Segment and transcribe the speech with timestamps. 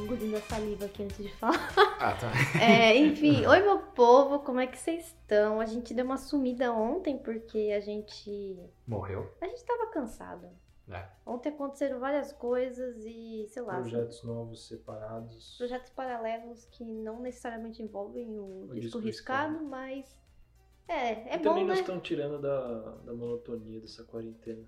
[0.00, 1.56] engolindo a saliva aqui antes de falar.
[2.00, 2.30] Ah, tá.
[2.58, 5.60] É, enfim, oi meu povo, como é que vocês estão?
[5.60, 8.58] A gente deu uma sumida ontem porque a gente.
[8.86, 9.30] Morreu?
[9.40, 10.48] A gente tava cansado.
[10.88, 11.06] É.
[11.24, 15.54] Ontem aconteceram várias coisas e, sei lá, Projetos novos separados.
[15.56, 19.68] projetos paralelos que não necessariamente envolvem o, O disco disco riscado, riscado.
[19.70, 20.18] mas.
[20.88, 21.68] É, é e bom, também né?
[21.70, 24.64] nós estamos tirando da, da monotonia dessa quarentena.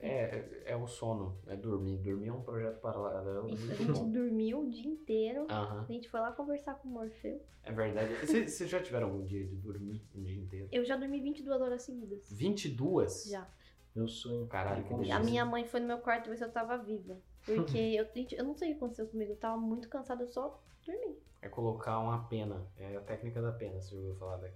[0.00, 1.96] É, é o sono, é dormir.
[1.98, 4.10] Dormir é um projeto paralelo Isso, a gente bom.
[4.10, 5.46] dormiu o dia inteiro.
[5.48, 7.40] Aham, A gente foi lá conversar com o Morfeu.
[7.62, 8.14] é verdade.
[8.26, 10.68] Vocês já tiveram algum dia de dormir um dia inteiro?
[10.70, 12.30] Eu já dormi 22 horas seguidas.
[12.30, 13.24] 22?
[13.30, 13.48] Já.
[13.94, 14.46] Meu sonho.
[14.48, 15.16] Caralho, que delícia.
[15.16, 17.16] A minha mãe foi no meu quarto ver se eu tava viva.
[17.46, 18.06] Porque eu,
[18.38, 19.32] eu não sei o que aconteceu comigo.
[19.32, 21.16] Eu tava muito cansada, eu só dormi.
[21.40, 22.66] É colocar uma pena.
[22.76, 24.48] É a técnica da pena, você já ouviu falar da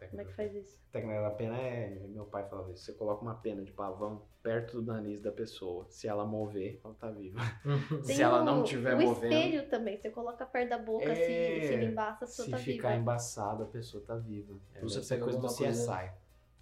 [0.00, 0.80] técnica Como é que faz isso?
[0.88, 2.06] A técnica da pena é.
[2.08, 2.84] Meu pai falava isso.
[2.84, 5.86] Você coloca uma pena de pavão perto do nariz da pessoa.
[5.88, 7.38] Se ela mover, ela tá viva.
[8.02, 9.32] Se Tem ela o- não tiver o movendo.
[9.32, 9.96] espelho também.
[9.98, 12.88] Você coloca perto da boca, É, assim, se ele embaça, a pessoa Se tá ficar
[12.90, 13.00] viva.
[13.00, 14.54] embaçado, a pessoa tá viva.
[14.74, 16.12] É, Você pega coisa do alguma coisa- CSI.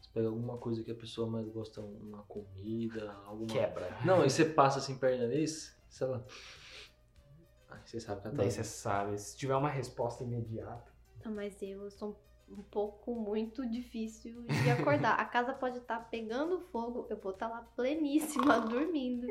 [0.01, 3.47] Você pega alguma coisa que a pessoa mais gosta, uma comida, alguma.
[3.47, 3.97] Quebra.
[4.05, 6.23] Não, e você passa assim perto do nariz, sei lá.
[7.71, 8.43] Ai, você sabe que ela tá.
[8.43, 9.19] Daí você sabe.
[9.19, 10.91] Se tiver uma resposta imediata.
[11.25, 12.15] Ah, mas eu sou um
[12.71, 15.15] pouco muito difícil de acordar.
[15.21, 19.27] A casa pode estar pegando fogo, eu vou estar lá pleníssima, dormindo.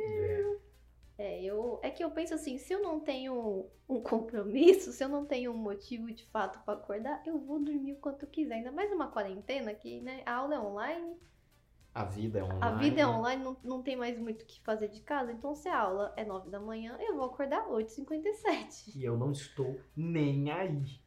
[1.18, 5.10] É, eu, é que eu penso assim, se eu não tenho um compromisso, se eu
[5.10, 8.56] não tenho um motivo de fato pra acordar, eu vou dormir o quanto quiser.
[8.56, 11.18] Ainda mais numa quarentena que, né, a aula é online,
[11.96, 12.62] A vida é online.
[12.62, 15.32] a vida é online, não, não tem mais muito o que fazer de casa.
[15.32, 18.96] Então, se a aula é 9 da manhã, eu vou acordar 8h57.
[18.96, 21.00] E eu não estou nem aí.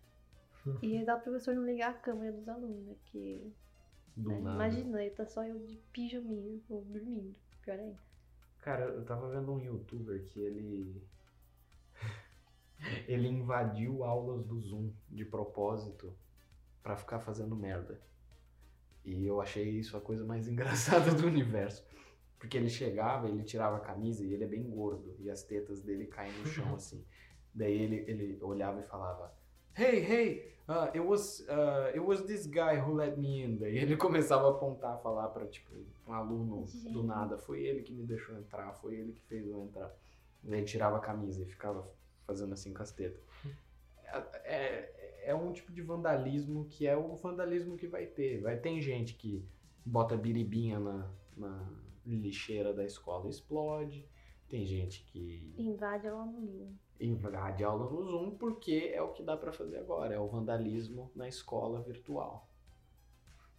[0.83, 2.95] E dá o professor não ligar a câmera dos alunos, né?
[3.07, 3.53] Que
[4.17, 4.57] Do É, nada.
[4.57, 7.35] Imagina, aí tá só eu de pijaminha ou dormindo.
[7.63, 7.99] Pior ainda.
[8.61, 11.03] Cara, eu tava vendo um youtuber que ele.
[13.09, 16.13] ele invadiu aulas do Zoom de propósito
[16.83, 18.01] pra ficar fazendo merda.
[19.05, 21.85] E eu achei isso a coisa mais engraçada do universo.
[22.39, 25.15] Porque ele chegava, ele tirava a camisa e ele é bem gordo.
[25.19, 27.05] E as tetas dele caem no chão assim.
[27.55, 29.35] Daí ele, ele olhava e falava:
[29.77, 33.59] Hey, hey, uh, it, was, uh, it was this guy who let me in.
[33.59, 35.71] Daí ele começava a apontar, falar pra tipo,
[36.07, 37.03] um aluno do Gente.
[37.03, 39.93] nada: Foi ele que me deixou entrar, foi ele que fez eu entrar.
[40.43, 41.87] Daí tirava a camisa e ficava
[42.27, 43.23] fazendo assim com as tetas.
[44.05, 48.41] É, é, é um tipo de vandalismo que é o vandalismo que vai ter.
[48.41, 49.45] Vai ter gente que
[49.85, 51.71] bota biribinha na, na
[52.07, 54.09] lixeira da escola e explode.
[54.49, 56.33] Tem gente que Invade a aula
[57.01, 57.13] Zoom.
[57.13, 61.11] invade aula no Zoom porque é o que dá pra fazer agora, é o vandalismo
[61.15, 62.49] na escola virtual.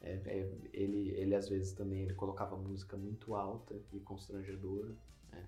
[0.01, 4.95] É, é, ele, ele às vezes também ele colocava música muito alta e constrangedora.
[5.33, 5.43] é.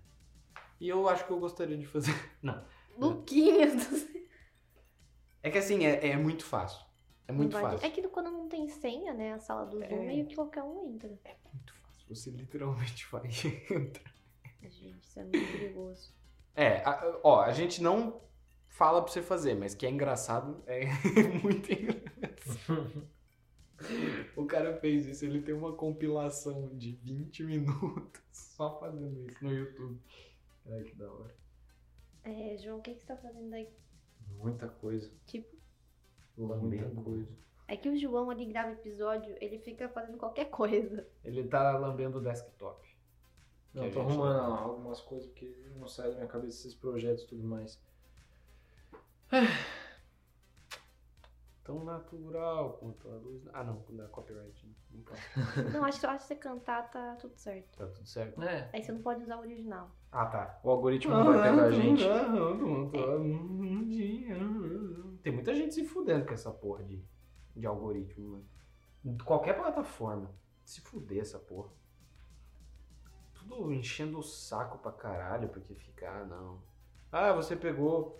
[0.79, 2.11] E eu acho que eu gostaria de fazer.
[2.41, 2.63] Não.
[2.97, 4.21] Luquinhas do céu.
[5.41, 6.85] É que assim, é, é muito fácil.
[7.27, 7.87] É muito Invade- fácil.
[7.87, 9.33] É que quando não tem senha, né?
[9.33, 10.05] A sala do Zoom, É.
[10.05, 11.07] meio que qualquer um entra.
[11.25, 12.05] É muito fácil.
[12.09, 13.25] Você literalmente vai
[13.71, 14.13] entrar.
[14.61, 16.13] Gente, isso é muito perigoso.
[16.55, 18.21] É, a- ó, a gente não
[18.67, 20.85] fala pra você fazer, mas que é engraçado, é
[21.43, 23.07] muito engraçado.
[24.35, 29.51] O cara fez isso, ele tem uma compilação de 20 minutos só fazendo isso no
[29.53, 29.99] YouTube.
[30.71, 31.35] Ai, que da hora.
[32.23, 33.67] É, João, o que, que você tá fazendo aí?
[34.37, 35.11] Muita coisa.
[35.25, 35.53] Tipo,
[36.37, 37.01] Muita Lambendo.
[37.03, 37.27] coisa.
[37.67, 41.05] é que o João ali grava episódio, ele fica fazendo qualquer coisa.
[41.23, 42.92] Ele tá lambendo o desktop.
[43.73, 47.23] Não, Que tô arrumando não- algumas coisas porque não sai da minha cabeça esses projetos
[47.23, 47.81] e tudo mais.
[51.63, 53.41] Tão natural quanto a luz.
[53.53, 54.67] Ah, não, quando é copyright.
[54.67, 54.73] né?
[54.91, 55.21] Não pode.
[55.73, 57.77] Não, acho, acho que você cantar tá tudo certo.
[57.77, 58.43] Tá tudo certo?
[58.43, 59.89] É, Aí você não pode usar o original.
[60.11, 60.59] Ah, tá.
[60.61, 62.03] o algoritmo não vai pegar a gente.
[65.23, 67.01] Tem muita gente se fudendo com essa porra de,
[67.55, 68.43] de algoritmo,
[69.03, 69.17] mano.
[69.23, 70.29] Qualquer plataforma.
[70.65, 71.69] Se fuder essa porra.
[73.47, 76.61] Tudo enchendo o saco pra caralho, porque fica, ah, não.
[77.11, 78.19] Ah, você pegou.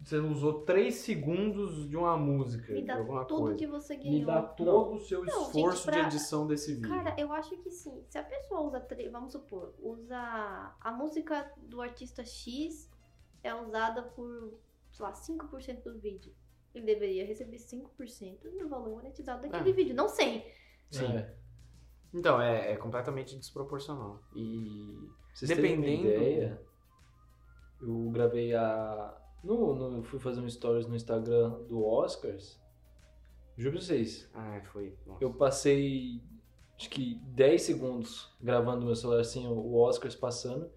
[0.00, 3.58] Você usou 3 segundos de uma música, Me de dá alguma tudo coisa.
[3.58, 4.26] que você Me ganhou.
[4.26, 6.88] dá todo o seu Não, esforço gente, pra- de edição desse vídeo.
[6.88, 8.04] Cara, eu acho que sim.
[8.08, 10.16] Se a pessoa usa, tre- vamos supor, usa
[10.80, 12.88] a música do artista X
[13.42, 14.54] é usada por,
[14.92, 16.32] sei lá, 5% do vídeo.
[16.72, 19.72] Ele deveria receber 5% do valor monetizado daquele É.
[19.72, 20.44] vídeo, não 100.
[20.92, 21.06] Sim.
[21.06, 21.34] É.
[22.14, 24.20] Então, é, é completamente desproporcional.
[24.34, 25.08] E.
[25.34, 26.60] Vocês Dependendo- ideia,
[27.80, 29.14] eu gravei a.
[29.44, 32.60] No, no, fui fazer um stories no Instagram do Oscars.
[33.56, 34.28] Juro pra vocês.
[34.34, 34.96] Ah, foi.
[35.06, 35.22] Nossa.
[35.22, 36.20] Eu passei
[36.76, 40.70] acho que 10 segundos gravando meu celular assim, o Oscars passando.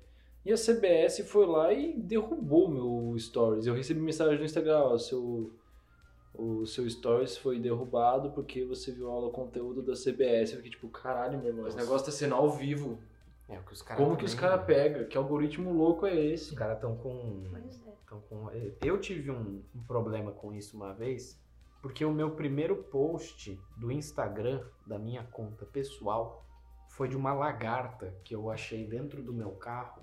[0.44, 3.68] E a CBS foi lá e derrubou meu stories.
[3.68, 5.54] Eu recebi mensagem no Instagram, ó, seu
[6.42, 10.52] o seu stories foi derrubado porque você viola o conteúdo da CBS.
[10.52, 12.98] Eu fiquei tipo, caralho, meu irmão, esse negócio tá sendo ao vivo.
[13.48, 15.08] É, o que os caras Como que os caras pegam?
[15.08, 16.56] Que algoritmo louco é Os esse?
[16.56, 17.44] caras estão com.
[17.52, 17.92] Pois é.
[18.08, 18.50] tão com.
[18.82, 21.40] Eu tive um, um problema com isso uma vez,
[21.82, 26.44] porque o meu primeiro post do Instagram, da minha conta pessoal,
[26.90, 30.02] foi de uma lagarta que eu achei dentro do meu carro.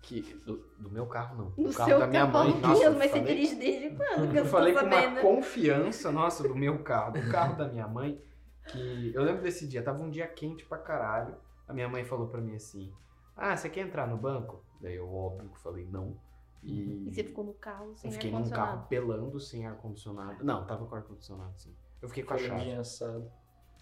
[0.00, 1.44] Que, do, do meu carro não.
[1.56, 2.52] No do carro seu da minha mãe.
[2.60, 4.30] carro, Nossa, mas você falei- dirige desde quando?
[4.30, 7.86] Que eu eu falei com uma confiança, nossa, do meu carro, do carro da minha
[7.88, 8.22] mãe,
[8.68, 11.36] que eu lembro desse dia, tava um dia quente pra caralho.
[11.66, 12.92] A minha mãe falou pra mim assim:
[13.36, 14.62] Ah, você quer entrar no banco?
[14.80, 16.16] Daí eu, óbvio, falei não.
[16.62, 18.76] E, E você ficou no carro sem eu fiquei num ar-condicionado.
[18.76, 20.44] carro pelando sem ar-condicionado.
[20.44, 21.74] Não, tava com ar-condicionado sim.
[22.00, 22.72] Eu fiquei com a chave.
[22.72, 23.30] Assado.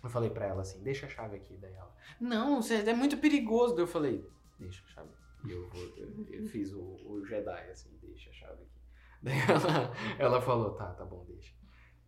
[0.02, 1.56] Eu falei pra ela assim: Deixa a chave aqui.
[1.58, 3.74] Daí ela: Não, você é muito perigoso.
[3.74, 4.26] Daí eu falei:
[4.58, 5.10] Deixa a chave.
[5.46, 8.80] E eu, vou- eu, eu fiz o, o Jedi assim: Deixa a chave aqui.
[9.22, 11.54] Daí ela, ela falou: Tá, tá bom, deixa.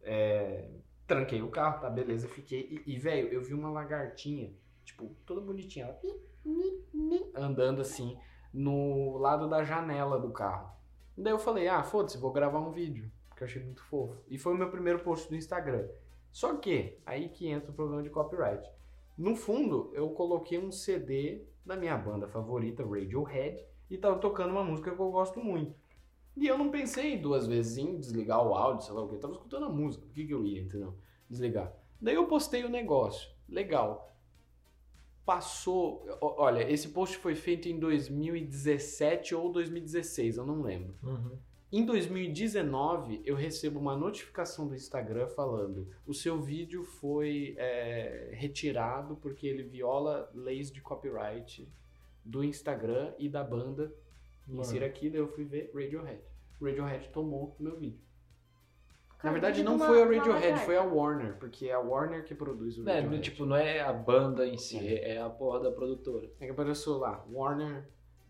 [0.03, 0.69] É,
[1.07, 2.83] tranquei o carro, tá, beleza, fiquei.
[2.87, 4.55] E, e, velho, eu vi uma lagartinha,
[4.85, 6.01] tipo, toda bonitinha, ela,
[7.35, 8.19] andando assim,
[8.53, 10.77] no lado da janela do carro.
[11.17, 14.23] Daí eu falei, ah, foda-se, vou gravar um vídeo, porque eu achei muito fofo.
[14.29, 15.89] E foi o meu primeiro post do Instagram.
[16.31, 18.69] Só que, aí que entra o problema de copyright.
[19.19, 24.63] No fundo, eu coloquei um CD da minha banda favorita, Radiohead, e tava tocando uma
[24.63, 25.75] música que eu gosto muito.
[26.37, 29.17] E eu não pensei duas vezes em desligar o áudio, sei lá o que.
[29.17, 30.07] Eu tava escutando a música.
[30.07, 30.97] Por que, que eu ia, entendeu?
[31.29, 31.75] Desligar.
[32.01, 33.29] Daí eu postei o negócio.
[33.49, 34.17] Legal.
[35.27, 36.07] Passou.
[36.21, 40.95] Olha, esse post foi feito em 2017 ou 2016, eu não lembro.
[41.71, 49.17] Em 2019, eu recebo uma notificação do Instagram falando: o seu vídeo foi é, retirado
[49.17, 51.69] porque ele viola leis de copyright
[52.25, 53.93] do Instagram e da banda.
[54.49, 56.23] Insira aqui, daí eu fui ver Radiohead.
[56.61, 58.01] Radiohead tomou meu vídeo.
[59.23, 62.79] Na verdade, não foi a Radiohead, foi a Warner, porque é a Warner que produz
[62.79, 63.17] o É, Radiohead.
[63.17, 66.31] no- tipo, não é a banda em si, é a porra da produtora.
[66.41, 67.87] É que apareceu lá, Warner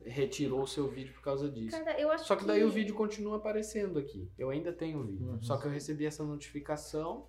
[0.08, 1.76] retirou o seu vídeo por causa disso.
[1.76, 4.31] Cara, eu acho Só que daí o vídeo continua aparecendo aqui.
[4.38, 5.28] Eu ainda tenho o vídeo.
[5.28, 5.43] Uhum.
[5.43, 7.26] Só que eu recebi essa notificação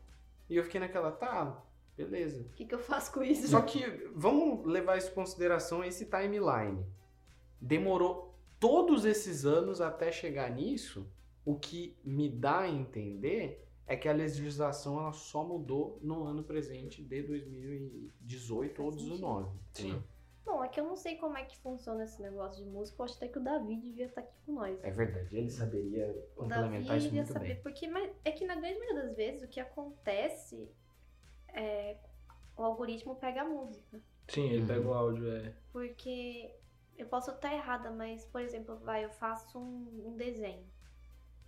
[0.50, 1.64] e eu fiquei naquela, tá,
[1.96, 2.42] beleza.
[2.42, 3.48] O que, que eu faço com isso?
[3.48, 3.86] Só que
[4.16, 6.86] vamos levar isso em consideração esse timeline.
[7.62, 11.08] Demorou todos esses anos até chegar nisso.
[11.46, 16.44] O que me dá a entender é que a legislação ela só mudou no ano
[16.44, 19.22] presente de 2018 ou Faz sentido.
[19.22, 19.50] 2019.
[19.74, 20.04] Sim.
[20.46, 23.00] Bom, é que eu não sei como é que funciona esse negócio de música.
[23.02, 24.84] Eu acho até que o Davi devia estar aqui com nós.
[24.84, 27.54] É verdade, ele saberia complementar isso devia muito saber.
[27.54, 27.62] bem.
[27.62, 30.68] Porque mas é que na grande maioria das vezes o que acontece
[31.54, 31.98] é
[32.58, 34.00] o algoritmo pega a música.
[34.28, 34.68] Sim, ele Uhum.
[34.68, 35.54] pega o áudio, é.
[35.72, 36.56] Porque
[36.98, 40.66] eu posso estar errada, mas, por exemplo, vai, eu faço um, um desenho.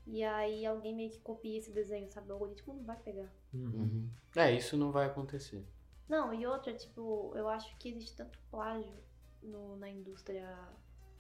[0.08, 2.30] E aí alguém meio que copia esse desenho, sabe?
[2.30, 3.32] O algoritmo não vai pegar.
[3.54, 4.10] Uhum.
[4.36, 5.64] É, isso não vai acontecer.
[6.08, 8.94] Não, e outra, tipo, eu acho que existe tanto plágio
[9.42, 10.58] no- na indústria.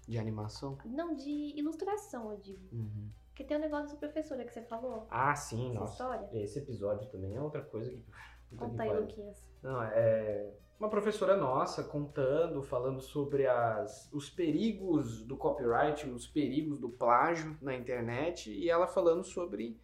[0.07, 0.77] De animação?
[0.85, 2.67] Não, de ilustração, eu digo.
[2.71, 3.09] Uhum.
[3.27, 5.07] Porque tem o negócio da professora que você falou.
[5.09, 5.91] Ah, sim, Essa nossa.
[5.93, 6.29] história?
[6.33, 8.03] Esse episódio também é outra coisa que.
[8.57, 8.99] Conta aí.
[8.99, 9.41] Luquinhas.
[9.63, 16.77] Não, é uma professora nossa contando, falando sobre as, os perigos do copyright, os perigos
[16.79, 19.79] do plágio na internet, e ela falando sobre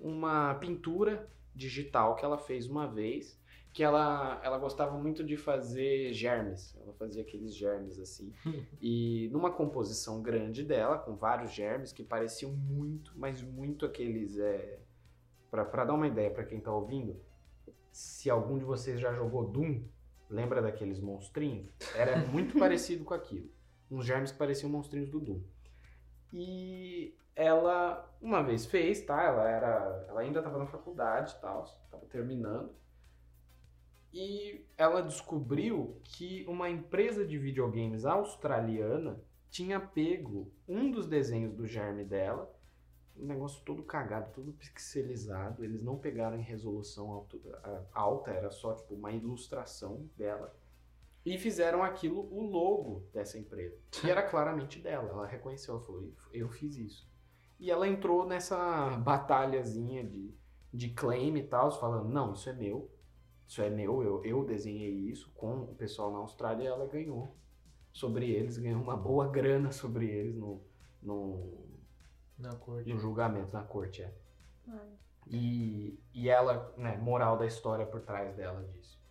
[0.00, 3.39] uma pintura digital que ela fez uma vez,
[3.72, 8.32] que ela, ela gostava muito de fazer germes, ela fazia aqueles germes assim,
[8.80, 14.80] e numa composição grande dela, com vários germes que pareciam muito, mas muito aqueles, é,
[15.50, 17.20] para dar uma ideia para quem tá ouvindo,
[17.92, 19.82] se algum de vocês já jogou Doom,
[20.28, 21.70] lembra daqueles monstrinhos?
[21.94, 23.50] Era muito parecido com aquilo.
[23.90, 25.40] Uns germes que pareciam monstrinhos do Doom.
[26.32, 29.22] E ela uma vez fez, tá?
[29.22, 32.72] Ela era, ela ainda estava na faculdade, e tal, estava terminando.
[34.12, 41.66] E ela descobriu que uma empresa de videogames australiana tinha pego um dos desenhos do
[41.66, 42.52] germe dela
[43.20, 45.64] um negócio todo cagado, todo pixelizado.
[45.64, 47.26] Eles não pegaram em resolução
[47.92, 50.54] alta, era só tipo uma ilustração dela.
[51.24, 53.76] E fizeram aquilo o logo dessa empresa.
[54.02, 55.10] E era claramente dela.
[55.10, 57.10] Ela reconheceu, ela falou: Eu fiz isso.
[57.58, 60.34] E ela entrou nessa batalhazinha de,
[60.72, 62.90] de claim e tal, falando: Não, isso é meu.
[63.50, 67.36] Isso é meu, eu, eu desenhei isso com o pessoal na Austrália e ela ganhou
[67.92, 70.62] sobre eles, ganhou uma boa grana sobre eles no,
[71.02, 71.66] no,
[72.38, 72.88] Na corte.
[72.88, 74.14] no julgamento na corte, é.
[75.26, 79.02] E, e ela, né, moral da história por trás dela disso.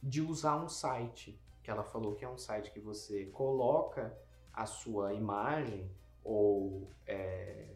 [0.00, 4.16] De usar um site, que ela falou que é um site que você coloca
[4.52, 5.90] a sua imagem
[6.22, 7.74] ou é,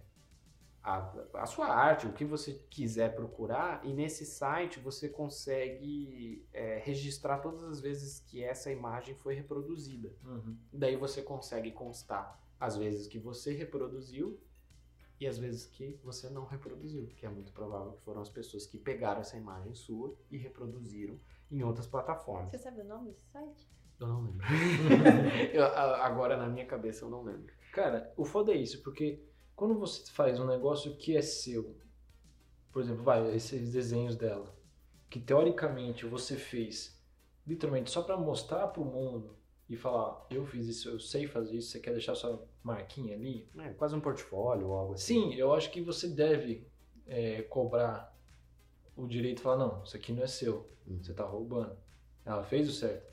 [0.82, 6.78] a, a sua arte, o que você quiser procurar, e nesse site você consegue é,
[6.84, 10.12] registrar todas as vezes que essa imagem foi reproduzida.
[10.24, 10.56] Uhum.
[10.72, 14.40] Daí você consegue constar as vezes que você reproduziu
[15.20, 18.66] e as vezes que você não reproduziu, que é muito provável que foram as pessoas
[18.66, 21.16] que pegaram essa imagem sua e reproduziram
[21.48, 22.50] em outras plataformas.
[22.50, 23.68] Você sabe o nome desse site?
[24.00, 24.44] Eu não lembro.
[25.54, 27.54] Eu, agora na minha cabeça eu não lembro.
[27.72, 29.22] Cara, o foda é isso, porque
[29.54, 31.76] quando você faz um negócio que é seu,
[32.72, 34.54] por exemplo, vai, esses desenhos dela,
[35.10, 37.00] que teoricamente você fez
[37.46, 39.36] literalmente só pra mostrar pro mundo
[39.68, 43.48] e falar, eu fiz isso, eu sei fazer isso, você quer deixar sua marquinha ali?
[43.58, 45.30] É quase um portfólio ou algo assim.
[45.30, 46.66] Sim, eu acho que você deve
[47.06, 48.16] é, cobrar
[48.96, 51.00] o direito de falar, não, isso aqui não é seu, Uhum.
[51.02, 51.76] você tá roubando.
[52.24, 53.06] Ela fez o certo.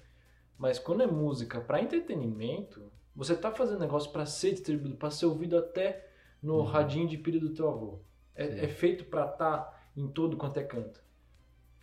[0.58, 5.26] Mas quando é música pra entretenimento, você tá fazendo negócio pra ser distribuído, pra ser
[5.28, 6.09] ouvido até
[6.42, 6.64] no Uhum.
[6.64, 8.00] radinho de pilha do teu avô.
[8.36, 11.04] É, é feito pra estar em todo quanto é canto.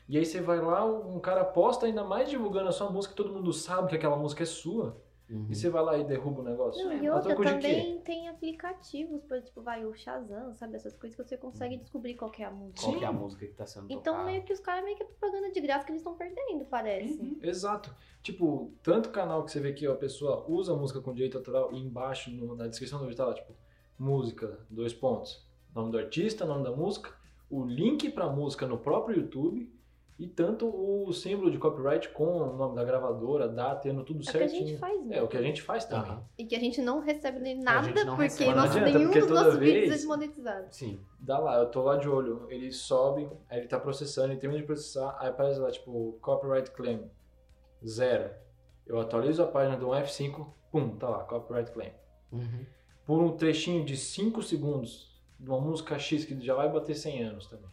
[0.09, 3.33] E aí você vai lá, um cara posta ainda mais divulgando a sua música, todo
[3.33, 5.49] mundo sabe que aquela música é sua, Uhum.
[5.51, 6.85] e você vai lá e derruba o negócio.
[6.85, 10.77] Não, e a outra também tem aplicativos, por tipo, vai o Shazam, sabe?
[10.77, 12.81] Essas coisas que você consegue descobrir qual que é a música.
[12.83, 14.25] Qual que é a música que tá sendo Então tocada?
[14.31, 17.21] meio que os caras meio que é propaganda de graça que eles estão perdendo, parece.
[17.21, 17.39] Uhum.
[17.43, 17.93] Exato.
[18.23, 21.73] Tipo, tanto canal que você vê que a pessoa usa a música com direito autoral
[21.73, 23.53] e embaixo no- na descrição do vídeo tá lá, tipo,
[23.99, 25.45] música, dois pontos.
[25.75, 27.11] Nome do artista, nome da música,
[27.51, 29.73] o link pra música no próprio YouTube
[30.19, 34.23] e tanto o símbolo de copyright com o nome da gravadora, data, tendo tudo É
[34.23, 34.67] o que a certinho.
[34.69, 35.19] gente faz, né?
[35.19, 36.11] É o que a gente faz também.
[36.11, 36.25] Aham.
[36.39, 38.55] E que a gente não recebe nem nada, gente não porque recebe.
[38.55, 40.67] nosso, Não adianta, nenhum porque dos nossos vez- vídeos é desmonetizado.
[40.71, 41.01] Sim.
[41.21, 44.61] Dá lá, eu tô lá de olho, ele sobe, aí ele tá processando, ele termina
[44.63, 47.11] de processar, aí aparece lá, tipo, copyright claim,
[47.87, 48.31] zero.
[48.87, 51.93] Eu atualizo a página do F5, pum, tá lá, copyright claim.
[52.33, 52.65] Uhum.
[53.07, 57.23] Por um trechinho de 5 segundos de uma música X que já vai bater 100
[57.23, 57.71] anos também.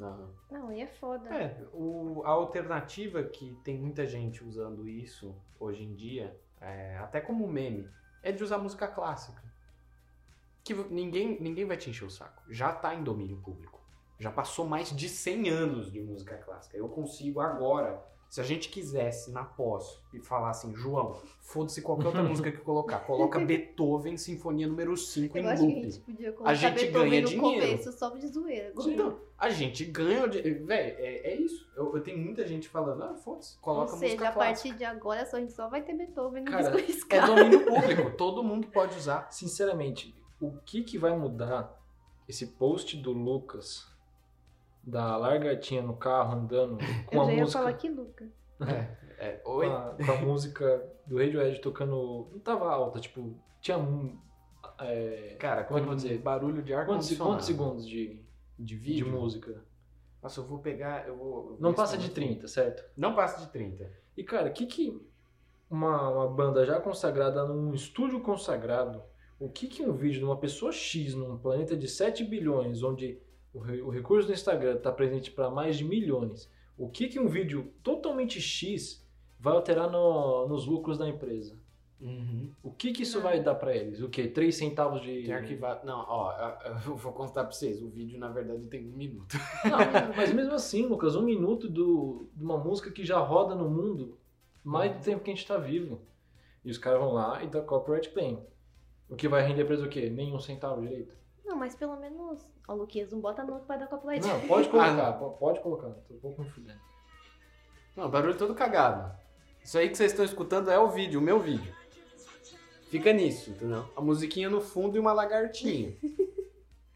[0.00, 0.30] Aham.
[0.50, 1.28] Não, e é foda.
[1.34, 7.20] É, o, a alternativa que tem muita gente usando isso hoje em dia, é, até
[7.20, 7.88] como meme,
[8.22, 9.42] é de usar música clássica.
[10.62, 12.42] Que ninguém, ninguém vai te encher o saco.
[12.48, 13.80] Já tá em domínio público.
[14.18, 16.76] Já passou mais de 100 anos de música clássica.
[16.76, 18.02] Eu consigo agora,
[18.36, 22.58] se a gente quisesse na pós e falar assim, João, foda-se qualquer outra música que
[22.58, 25.82] colocar, coloca Beethoven Sinfonia número 5 Eu em acho que a loop.
[25.90, 27.66] gente podia colocar gente Beethoven ganha no dinheiro.
[27.66, 28.72] começo, só de zoeira.
[28.86, 30.28] Então, a gente ganha.
[30.28, 31.66] de- Véi, é, é isso.
[31.74, 34.68] Eu, eu tenho muita gente falando, ah, foda-se, coloca Ou seja, música a clássica.
[34.68, 37.64] partir de agora só, a gente só vai ter Beethoven no Cara, disco É domínio
[37.64, 39.28] público, todo mundo pode usar.
[39.30, 41.74] Sinceramente, o que que vai mudar
[42.28, 43.86] esse post do Lucas
[44.86, 48.32] da largatinha no carro andando com Eu a já ia música falar que Luca.
[49.18, 49.66] É, com oi?
[49.66, 54.20] a, com a música do Radiohead tocando, não tava alta, tipo, tinha um
[54.78, 56.18] é, Cara, como é que eu vou com dizer?
[56.18, 57.30] barulho de ar quantos, condicionado.
[57.30, 58.22] quantos segundos de,
[58.58, 59.06] de de vídeo?
[59.06, 59.64] música?
[60.22, 61.50] Nossa, eu vou pegar, eu vou...
[61.52, 62.10] eu Não passa de escrever.
[62.10, 62.84] 30, certo?
[62.96, 63.90] Não passa de 30.
[64.16, 65.00] E cara, o que que
[65.70, 69.02] uma, uma banda já consagrada num estúdio consagrado,
[69.38, 73.20] o que que um vídeo de uma pessoa X num planeta de 7 bilhões, onde
[73.56, 77.28] o, o recurso do Instagram está presente para mais de milhões, o que que um
[77.28, 79.04] vídeo totalmente X
[79.38, 81.56] vai alterar no- nos lucros da empresa?
[82.62, 83.24] O que que isso Não.
[83.24, 84.02] vai dar para eles?
[84.02, 84.28] O quê?
[84.28, 85.22] 3 centavos de...
[85.22, 85.86] Tem arquivado...
[85.86, 86.30] Não, ó,
[86.84, 87.80] eu vou contar pra vocês.
[87.82, 89.34] O vídeo, na verdade, tem um minuto.
[89.64, 93.68] Não, mas mesmo assim, Lucas, um minuto do, de uma música que já roda no
[93.70, 94.18] mundo
[94.62, 96.02] mais do tempo que a gente tá vivo.
[96.62, 98.40] E os caras vão lá e dá copyright claim.
[99.08, 100.10] O que vai render pra eles o quê?
[100.10, 101.16] Nenhum centavo direito?
[101.46, 102.46] Não, mas pelo menos.
[102.68, 104.26] Ó, Luquinhas, não bota não que vai dar copyright.
[104.26, 105.88] Não, pode colocar, po- pode colocar.
[105.90, 106.80] Tô um pouco me fudendo.
[107.96, 109.16] Não, barulho todo cagado.
[109.62, 111.72] Isso aí que vocês estão escutando é o vídeo, o meu vídeo.
[112.90, 113.84] Fica nisso, entendeu?
[113.96, 115.96] A musiquinha no fundo e uma lagartinha.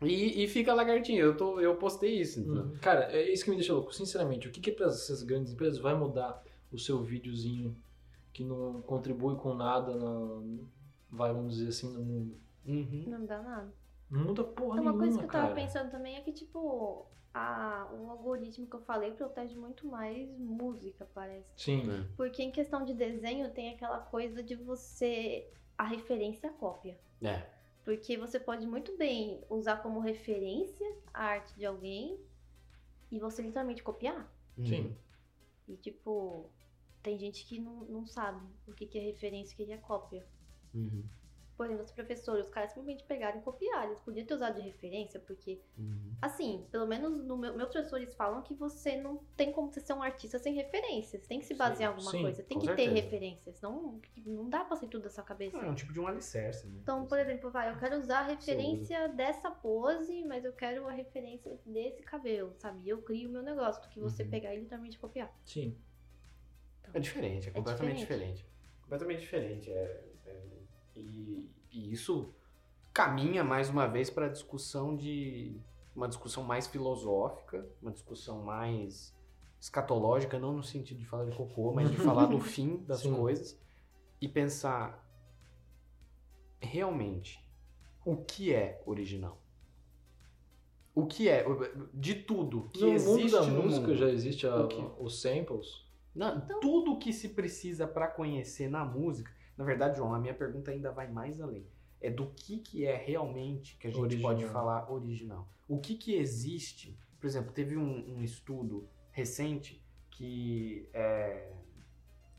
[0.02, 1.20] E, e fica a lagartinha.
[1.20, 2.62] Eu, tô, eu postei isso, entendeu?
[2.62, 2.78] Uhum.
[2.80, 3.94] Cara, é isso que me deixa louco.
[3.94, 6.42] Sinceramente, o que que para essas grandes empresas vai mudar
[6.72, 7.76] o seu videozinho
[8.32, 10.40] que não contribui com nada, na,
[11.10, 12.34] vai, vamos dizer assim, no mundo?
[12.66, 13.04] Uhum.
[13.08, 13.70] Não dá nada.
[14.10, 15.60] Não muda porra Uma nenhuma, coisa que eu tava cara.
[15.60, 21.08] pensando também é que, tipo, a, o algoritmo que eu falei protege muito mais música,
[21.14, 21.46] parece.
[21.56, 22.06] Sim.
[22.16, 25.48] Porque em questão de desenho tem aquela coisa de você.
[25.78, 26.98] A referência e a cópia.
[27.22, 27.46] É.
[27.84, 32.20] Porque você pode muito bem usar como referência a arte de alguém
[33.10, 34.30] e você literalmente copiar.
[34.62, 34.94] Sim.
[35.66, 36.50] E, tipo,
[37.02, 39.72] tem gente que não, não sabe o que, que é referência e o que que
[39.72, 40.26] é cópia.
[40.74, 41.02] Uhum.
[41.60, 43.88] Por exemplo, os professores, os caras simplesmente pegaram e copiaram.
[43.90, 46.14] Eles podiam ter usado de referência, porque, Uhum.
[46.22, 49.92] assim, pelo menos no meu, meus professores falam que você não tem como você ser
[49.92, 51.26] um artista sem referências.
[51.26, 52.42] Tem que se Sim, basear em alguma sim, coisa.
[52.42, 52.94] Tem que ter certeza.
[52.94, 53.56] referências.
[53.56, 55.54] Senão não dá pra ser tudo da sua cabeça.
[55.58, 56.78] É um tipo de um alicerce, né?
[56.82, 60.92] Então, por exemplo, vai, eu quero usar a referência dessa pose, mas eu quero a
[60.92, 62.88] referência desse cabelo, sabe?
[62.88, 64.30] Eu crio o meu negócio, do que você Uhum.
[64.30, 65.30] pegar e literalmente copiar.
[65.44, 65.76] Sim.
[66.94, 68.36] É diferente, é É completamente diferente.
[68.36, 68.46] diferente.
[68.80, 69.70] Completamente diferente.
[69.70, 70.59] É, é-
[71.00, 72.32] e, e isso
[72.92, 75.56] caminha mais uma vez para a discussão de
[75.94, 79.14] uma discussão mais filosófica, uma discussão mais
[79.60, 83.14] escatológica, não no sentido de falar de cocô, mas de falar do fim das Sim.
[83.14, 83.58] coisas
[84.20, 85.06] e pensar
[86.60, 87.44] realmente
[88.04, 89.38] o que é original.
[90.94, 91.44] O que é
[91.94, 93.96] de tudo que no existe mundo da no música mundo.
[93.96, 94.66] já existe a-
[94.98, 95.84] os samples.
[96.14, 99.30] Não, Então- Tudo que se precisa para conhecer na música.
[99.60, 101.66] Na verdade, João, a minha pergunta ainda vai mais além.
[102.00, 104.32] É do que, que é realmente que a gente Original.
[104.32, 105.46] pode falar original.
[105.68, 106.98] O que, que existe.
[107.20, 111.52] Por exemplo, teve um, um estudo recente que, é,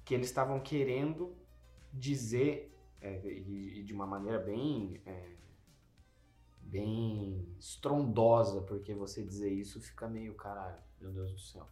[0.03, 1.35] que eles estavam querendo
[1.93, 5.35] dizer, é, e, e de uma maneira bem, é,
[6.59, 11.67] bem estrondosa, porque você dizer isso fica meio caralho, meu Deus do céu.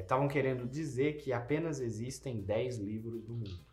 [0.00, 3.71] Estavam querendo dizer que apenas existem 10 livros no mundo.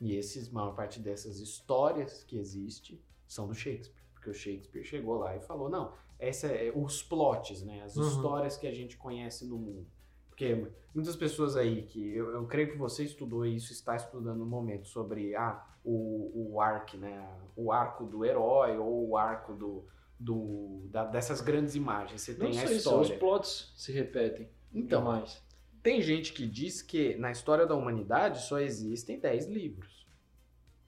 [0.00, 3.94] E esses, maior parte dessas histórias que existem são do Shakespeare.
[4.12, 7.82] Porque o Shakespeare chegou lá e falou, não, essa é os plots, né?
[7.82, 8.08] As Uhum.
[8.08, 9.86] histórias que a gente conhece no mundo.
[10.28, 14.46] Porque muitas pessoas aí que eu, eu creio que você estudou isso, está estudando no
[14.46, 17.28] momento sobre ah, o, o arco, né?
[17.56, 19.84] O arco do herói ou o arco do,
[20.18, 22.22] do da- dessas grandes imagens.
[22.22, 23.18] Você Não tem a só os história.
[23.18, 24.48] plots se repetem.
[24.72, 25.40] Então, mais.
[25.84, 30.06] Tem gente que diz que na história da humanidade só existem 10 livros.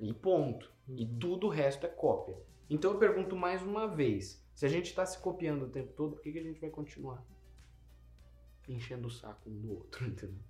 [0.00, 0.72] E ponto.
[0.96, 1.18] E Uhum.
[1.18, 2.34] tudo o resto é cópia.
[2.68, 6.14] Então eu pergunto mais uma vez: se a gente está se copiando o tempo todo,
[6.14, 7.22] por que, que a gente vai continuar
[8.66, 10.02] enchendo o saco um do outro?
[10.08, 10.40] Entendeu?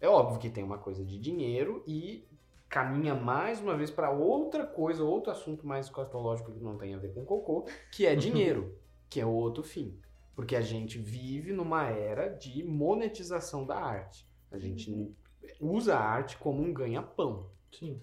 [0.00, 2.26] É óbvio que tem uma coisa de dinheiro e
[2.70, 6.98] caminha mais uma vez para outra coisa, outro assunto mais escatológico que não tem a
[6.98, 8.74] ver com cocô, que é dinheiro,
[9.10, 10.00] que é o outro fim.
[10.34, 14.26] Porque a gente vive numa era de monetização da arte.
[14.50, 15.14] A gente
[15.60, 17.50] usa a arte como um ganha-pão.
[17.70, 18.00] Sim.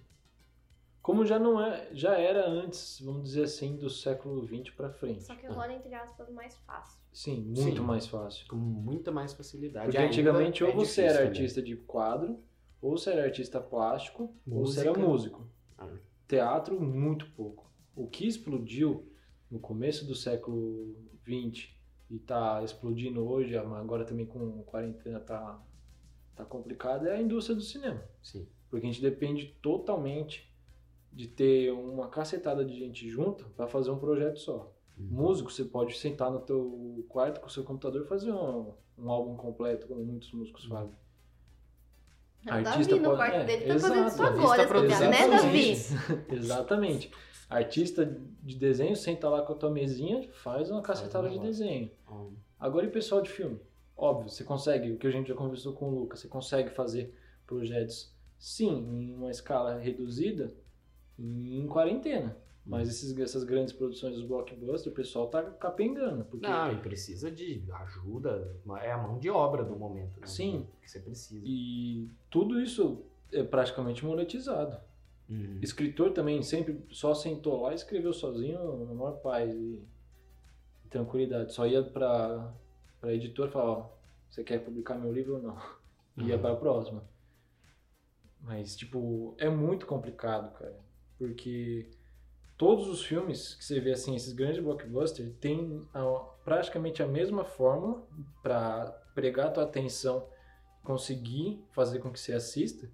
[1.01, 5.23] Como já não é, já era antes, vamos dizer assim, do século XX pra frente.
[5.23, 6.99] Só que agora, entre aspas, mais fácil.
[7.11, 7.79] Sim, muito Sim.
[7.79, 8.45] mais fácil.
[8.47, 9.85] com muita mais facilidade.
[9.85, 11.27] Porque Ainda antigamente é ou você difícil era também.
[11.29, 12.39] artista de quadro,
[12.81, 15.07] ou você era artista plástico, ou você era Música.
[15.37, 15.47] músico.
[15.77, 15.89] Ah.
[16.27, 17.71] Teatro, muito pouco.
[17.95, 19.11] O que explodiu
[19.49, 21.69] no começo do século XX
[22.09, 25.61] e tá explodindo hoje, agora também com quarentena tá,
[26.35, 28.03] tá complicado, é a indústria do cinema.
[28.21, 28.47] Sim.
[28.69, 30.51] Porque a gente depende totalmente
[31.11, 34.73] de ter uma cacetada de gente junta para fazer um projeto só.
[34.97, 35.07] Uhum.
[35.07, 39.09] Músico, você pode sentar no teu quarto com o seu computador e fazer um, um
[39.09, 40.93] álbum completo, como muitos músicos fazem.
[42.45, 44.21] O Artista Davi no pode- quarto é, dele tá fazendo isso exato.
[44.23, 46.07] Davi agora, está esse lugar, né, produzindo.
[46.15, 46.35] Davi?
[46.35, 47.11] Exatamente.
[47.49, 48.05] Artista
[48.43, 51.89] de desenho, senta lá com a tua mesinha, faz uma cacetada de desenho.
[52.09, 52.33] Hum.
[52.59, 53.59] Agora e pessoal de filme?
[53.97, 57.13] Óbvio, você consegue, o que a gente já conversou com o Lucas, você consegue fazer
[57.47, 60.53] projetos, sim, em uma escala reduzida,
[61.17, 62.37] em quarentena.
[62.69, 66.23] Mas esses, essas grandes produções dos blockbusters, o pessoal tá capengando.
[66.23, 68.55] Porque Não, e precisa de ajuda.
[68.83, 70.19] É a mão de obra do momento.
[70.19, 70.27] Né?
[70.27, 70.67] Sim.
[70.79, 71.43] Que você precisa.
[71.43, 74.79] E tudo isso é praticamente monetizado.
[75.29, 75.59] Uhum.
[75.61, 79.79] Escritor também sempre só sentou lá e escreveu sozinho na maior paz e
[80.89, 81.53] tranquilidade.
[81.53, 82.51] Só ia pra,
[82.99, 83.89] pra editora e falava, ó,
[84.29, 85.57] você quer publicar meu livro ou não?
[86.17, 86.41] E ia Uhum.
[86.41, 87.03] pra próxima.
[88.41, 90.77] Mas, tipo, é muito complicado, cara.
[91.17, 91.89] Porque
[92.57, 97.43] todos os filmes que você vê, assim, esses grandes blockbusters, têm a- praticamente a mesma
[97.43, 98.01] fórmula
[98.41, 100.27] pra pregar a tua atenção,
[100.83, 102.89] conseguir fazer com que você assista.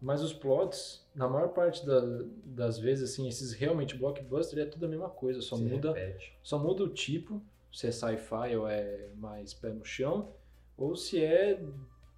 [0.00, 4.86] Mas os plots, na maior parte da- das vezes, assim, esses realmente blockbusters, é tudo
[4.86, 5.40] a mesma coisa.
[5.40, 6.32] Só Se muda repete.
[6.42, 10.32] só muda o tipo, se é sci-fi ou é mais pé no chão,
[10.76, 11.60] ou se é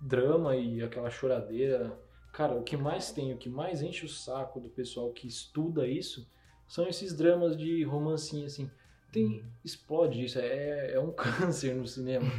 [0.01, 1.99] drama e aquela choradeira.
[2.33, 5.87] Cara, o que mais tem, o que mais enche o saco do pessoal que estuda
[5.87, 6.29] isso
[6.69, 8.71] são esses dramas de romancinha, assim.
[9.11, 11.11] Tem, explode isso, é, é um
[11.65, 12.31] câncer no cinema.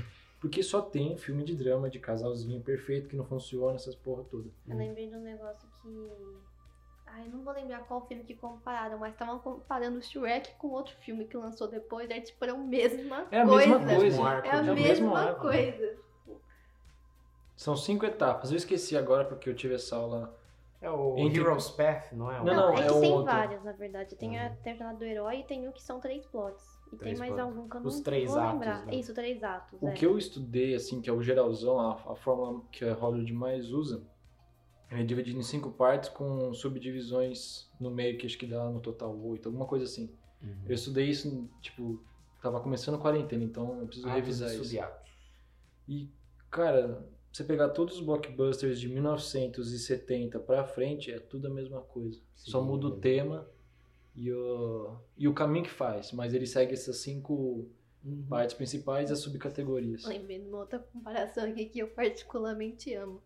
[0.41, 4.49] Porque só tem filme de drama, de casalzinho perfeito, que não funciona, essas porra toda.
[4.67, 6.11] Eu lembrei de um negócio que.
[7.05, 10.95] Ai, não vou lembrar qual filme que compararam, mas estavam comparando o Shrek com outro
[10.97, 13.77] filme que lançou depois, aí tipo, era a mesma É a coisa.
[13.79, 14.23] mesma coisa.
[14.23, 15.41] Arco É a de- É mesma arco.
[15.41, 15.97] coisa.
[17.55, 18.49] São cinco etapas.
[18.49, 20.35] Eu esqueci agora porque eu tive essa aula
[20.81, 22.37] É o Entre- Hero's Path, não é?
[22.39, 23.31] Não, Não, não, é é que um tem outro.
[23.31, 24.15] vários, na verdade.
[24.15, 24.55] Tem, a, Uhum.
[24.65, 26.80] a jornada do herói e tem um que são três plots.
[26.91, 28.85] E Três tem mais algum que eu Os não três vou atos, lembrar.
[28.85, 28.95] né?
[28.95, 29.79] Isso, três atos.
[29.81, 29.93] O é.
[29.93, 33.71] que eu estudei, assim, que é o geralzão, a, a fórmula que a Hollywood mais
[33.71, 34.03] usa,
[34.89, 39.17] é dividido em cinco partes com subdivisões no meio, que acho que dá no total
[39.17, 40.13] oito, alguma coisa assim.
[40.41, 40.65] Uhum.
[40.67, 42.03] Eu estudei isso, tipo,
[42.41, 44.61] tava começando a quarentena, então eu preciso revisar isso.
[44.63, 45.09] Estudiados.
[45.87, 46.09] E,
[46.49, 52.19] cara, você pegar todos os blockbusters de 1970 pra frente, é tudo a mesma coisa.
[52.35, 52.99] Só Sim, muda o é.
[52.99, 53.47] tema
[54.15, 57.67] e o, e o caminho que faz, mas ele segue essas cinco
[58.03, 58.25] Uhum.
[58.27, 60.05] partes principais e as subcategorias.
[60.05, 63.21] Lembrei de uma outra comparação aqui que eu particularmente amo.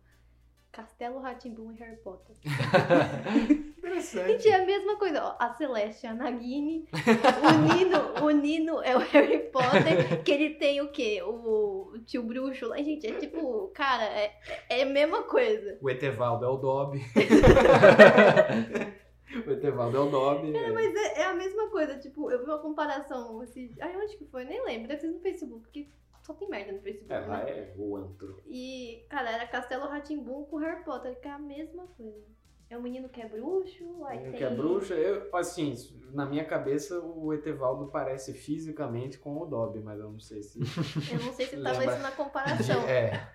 [0.70, 2.36] Castelo Ratimbun e Harry Potter.
[3.78, 4.32] Interessante.
[4.42, 5.24] Gente, é a mesma coisa.
[5.24, 6.86] Ó, a Celeste é a Nagini.
[6.92, 10.22] O Nino, o Nino é o Harry Potter.
[10.22, 11.22] Que ele tem o quê?
[11.22, 12.76] O, o tio bruxo lá.
[12.76, 14.34] Gente, é tipo, cara, é,
[14.68, 15.78] é a mesma coisa.
[15.80, 17.00] O Etevaldo é o Dobby.
[19.46, 20.56] o Etevaldo é o Dobby.
[20.56, 20.70] é.
[20.72, 21.98] Mas é, é a mesma coisa.
[21.98, 23.40] Tipo, eu vi uma comparação.
[23.40, 24.44] Assim, ai, onde que foi?
[24.44, 24.88] Nem lembro.
[24.88, 25.62] Deve ser no Facebook.
[25.62, 25.88] Porque
[26.22, 27.12] só tem merda no Facebook.
[27.12, 27.50] É, lá né?
[27.50, 28.42] é o antro.
[28.46, 32.36] E, cara, era Castelo Ratimbun com Harry Potter, que é a mesma coisa.
[32.68, 34.38] É um menino que é bruxo, aí Menino tem...
[34.40, 35.72] que é bruxa, eu, assim,
[36.12, 40.58] na minha cabeça o Etevaldo parece fisicamente com o Dobby, mas eu não sei se.
[41.12, 42.82] Eu não sei se tava isso na comparação.
[42.90, 43.30] é.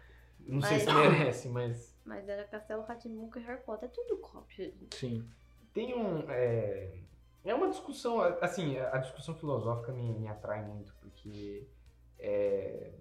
[0.46, 1.98] Não sei Mas- se merece, mas.
[2.04, 3.88] Mas era Castelo Ratimbun com Harry Potter.
[3.88, 4.96] É tudo cópia, gente.
[4.98, 5.30] Sim.
[5.74, 6.30] Tem um.
[6.30, 7.00] É,
[7.44, 11.68] é uma discussão, assim, a discussão filosófica me, me atrai muito, porque
[12.20, 12.92] é,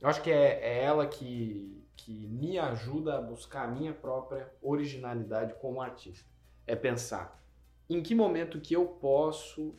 [0.00, 4.52] eu acho que é, é ela que, que me ajuda a buscar a minha própria
[4.62, 6.28] originalidade como artista.
[6.66, 7.42] É pensar
[7.88, 9.74] em que momento que eu posso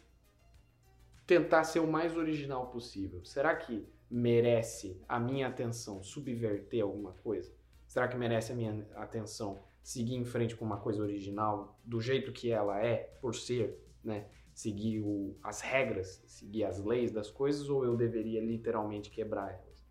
[1.25, 3.23] tentar ser o mais original possível.
[3.23, 7.54] Será que merece a minha atenção subverter alguma coisa?
[7.88, 12.32] Será que merece a minha atenção seguir em frente com uma coisa original do jeito
[12.32, 14.28] que ela é, por ser, né?
[14.54, 19.84] Seguir o- as regras, seguir as leis das coisas, ou eu deveria literalmente quebrar elas?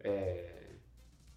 [0.00, 0.54] É,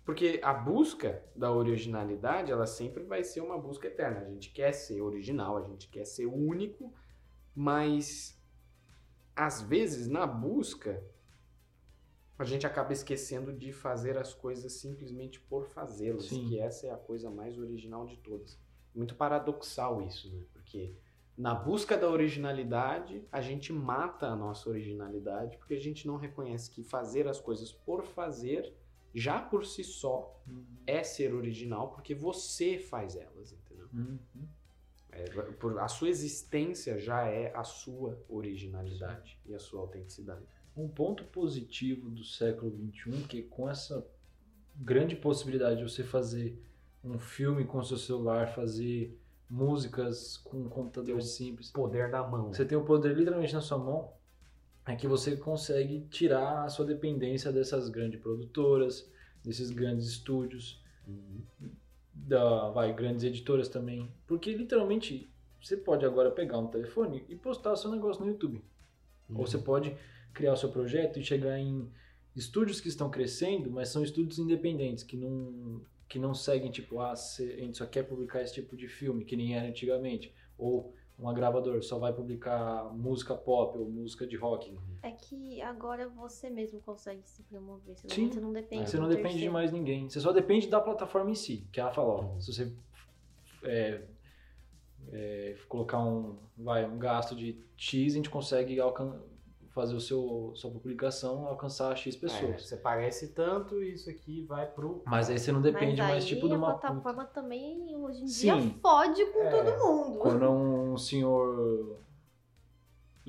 [0.06, 4.22] Porque a busca da originalidade, ela sempre vai ser uma busca eterna.
[4.22, 6.94] A gente quer ser original, a gente quer ser único,
[7.56, 8.40] mas
[9.36, 11.04] às vezes na busca
[12.42, 16.48] a gente acaba esquecendo de fazer as coisas simplesmente por fazê-las, Sim.
[16.50, 18.60] que essa é a coisa mais original de todas.
[18.94, 20.44] Muito paradoxal isso, né?
[20.54, 20.94] Porque
[21.38, 26.70] na busca da originalidade, a gente mata a nossa originalidade, porque a gente não reconhece
[26.72, 28.74] que fazer as coisas por fazer,
[29.14, 30.42] já por si só,
[30.86, 33.88] é ser original, porque você faz elas, entendeu?
[33.94, 34.18] Uhum.
[35.12, 35.26] É,
[35.60, 40.46] por- a sua existência já é a sua originalidade e a sua autenticidade.
[40.76, 44.06] Um ponto positivo do século XXI que com essa
[44.76, 46.58] grande possibilidade de você fazer
[47.04, 49.18] um filme com seu celular, fazer
[49.50, 52.54] músicas com um computador Tem simples, Poder da mão.
[52.54, 54.14] você tem o poder literalmente na sua mão,
[54.86, 59.12] é que você consegue tirar a sua dependência dessas grandes produtoras,
[59.44, 61.42] desses grandes estúdios, Uhum.
[62.14, 64.10] da, vai, grandes editoras também.
[64.28, 65.30] Porque literalmente
[65.62, 68.64] você pode agora pegar um telefone e postar seu negócio no YouTube.
[69.34, 69.96] Ou você pode
[70.34, 71.90] criar o seu projeto e chegar em
[72.36, 77.16] estúdios que estão crescendo, mas são estúdios independentes, que não, que não seguem, tipo, ah,
[77.16, 80.34] cê- a gente só quer publicar esse tipo de filme, que nem era antigamente.
[80.58, 84.76] Ou uma gravadora só vai publicar música pop ou música de rock.
[85.04, 87.96] É que agora você mesmo consegue se promover.
[87.96, 88.26] Você, Sim.
[88.26, 90.10] não, você não depende Você do não depende de mais ninguém.
[90.10, 91.68] Você só depende da plataforma em si.
[91.72, 92.42] Que ela fala, ó, Uhum.
[92.42, 92.74] se você
[93.64, 94.02] é,
[95.12, 99.22] é, colocar um, vai, um gasto de X, a gente consegue alcan
[99.74, 102.66] fazer o seu sua publicação alcançar X É, pessoas.
[102.68, 105.02] você paga esse tanto e isso aqui vai pro.
[105.06, 108.28] Mas aí você não depende Mas mais tipo de a uma plataforma também, hoje em
[108.28, 108.58] Sim.
[108.58, 109.50] dia, fode com É.
[109.50, 110.20] todo mundo.
[110.20, 111.98] quando um senhor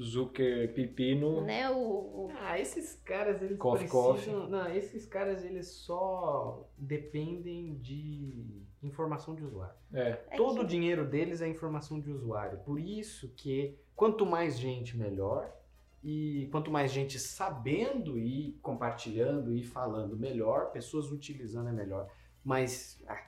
[0.00, 1.68] Zucker Pepino Né?
[1.70, 4.48] O, o- Ah, esses caras eles Coffee, precisam.
[4.48, 9.74] Não, esses caras eles só dependem de informação de usuário.
[9.92, 12.59] é, é Todo que- o dinheiro deles é informação de usuário.
[12.64, 15.52] Por isso que quanto mais gente, melhor.
[16.03, 20.73] E quanto mais gente sabendo e compartilhando e falando, melhor.
[20.73, 22.11] Pessoas utilizando é melhor.
[22.45, 23.25] Mas ah,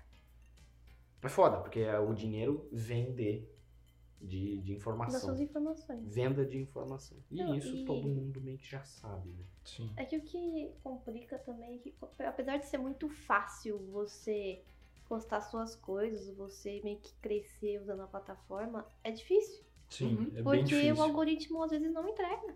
[1.23, 5.21] é foda, porque o dinheiro vem de, de, informação.
[5.21, 6.15] suas informações.
[6.15, 7.19] Venda de informação.
[7.31, 9.45] E Não, isso e- todo mundo meio que já sabe, né?
[9.65, 9.93] sim.
[9.97, 11.95] É que o que complica também é que,
[12.27, 14.63] apesar de ser muito fácil você
[15.09, 19.65] postar suas coisas, você meio que crescer usando a plataforma, é difícil.
[19.97, 20.23] Sim, Uhum.
[20.23, 20.97] é bem porque difícil.
[20.97, 22.55] o algoritmo às vezes não entrega.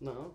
[0.00, 0.34] Não.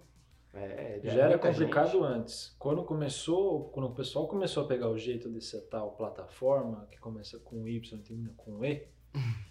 [0.53, 2.03] É, Já era muita complicado gente.
[2.03, 2.55] antes.
[2.57, 7.37] Quando começou, quando o pessoal começou a pegar o jeito dessa tal plataforma, que começa
[7.39, 8.87] com Y e termina com E,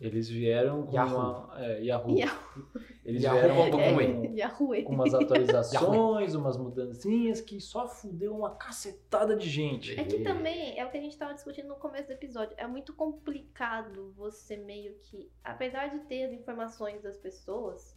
[0.00, 1.18] eles vieram com Yahoo.
[1.18, 1.60] uma.
[1.60, 2.16] É, Yahoo.
[2.18, 2.66] Yahoo.
[3.04, 9.36] Eles Yahoo vieram com É, com umas atualizações, umas mudancinhas que só fudeu uma cacetada
[9.36, 9.98] de gente.
[9.98, 12.54] É que também é o que a gente tava discutindo no começo do episódio.
[12.56, 15.30] É muito complicado você meio que.
[15.44, 17.94] Apesar de ter as informações das pessoas,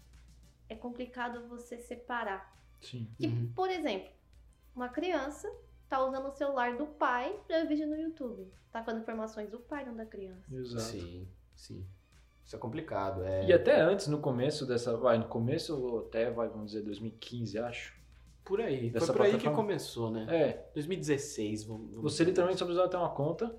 [0.68, 2.54] é complicado você separar.
[2.82, 3.08] Sim.
[3.18, 3.52] Que, Uhum.
[3.56, 4.10] por exemplo,
[4.76, 5.50] uma criança
[5.88, 8.52] tá usando o celular do pai pra ver vídeo no YouTube.
[8.72, 10.44] Tá com as informações do pai, não da criança.
[10.54, 10.82] Exato.
[10.84, 11.86] Sim, sim.
[12.46, 13.24] Isso é complicado.
[13.24, 13.46] É...
[13.48, 14.98] E até antes, no começo dessa.
[14.98, 17.96] Vai, no começo, até vai, vamos dizer, 2015, acho.
[18.44, 18.90] Por aí.
[18.90, 20.26] Dessa Foi por aí que começou, né?
[20.30, 20.70] É.
[20.74, 23.56] 2016, vamos, vamos Você literalmente só precisava ter uma conta.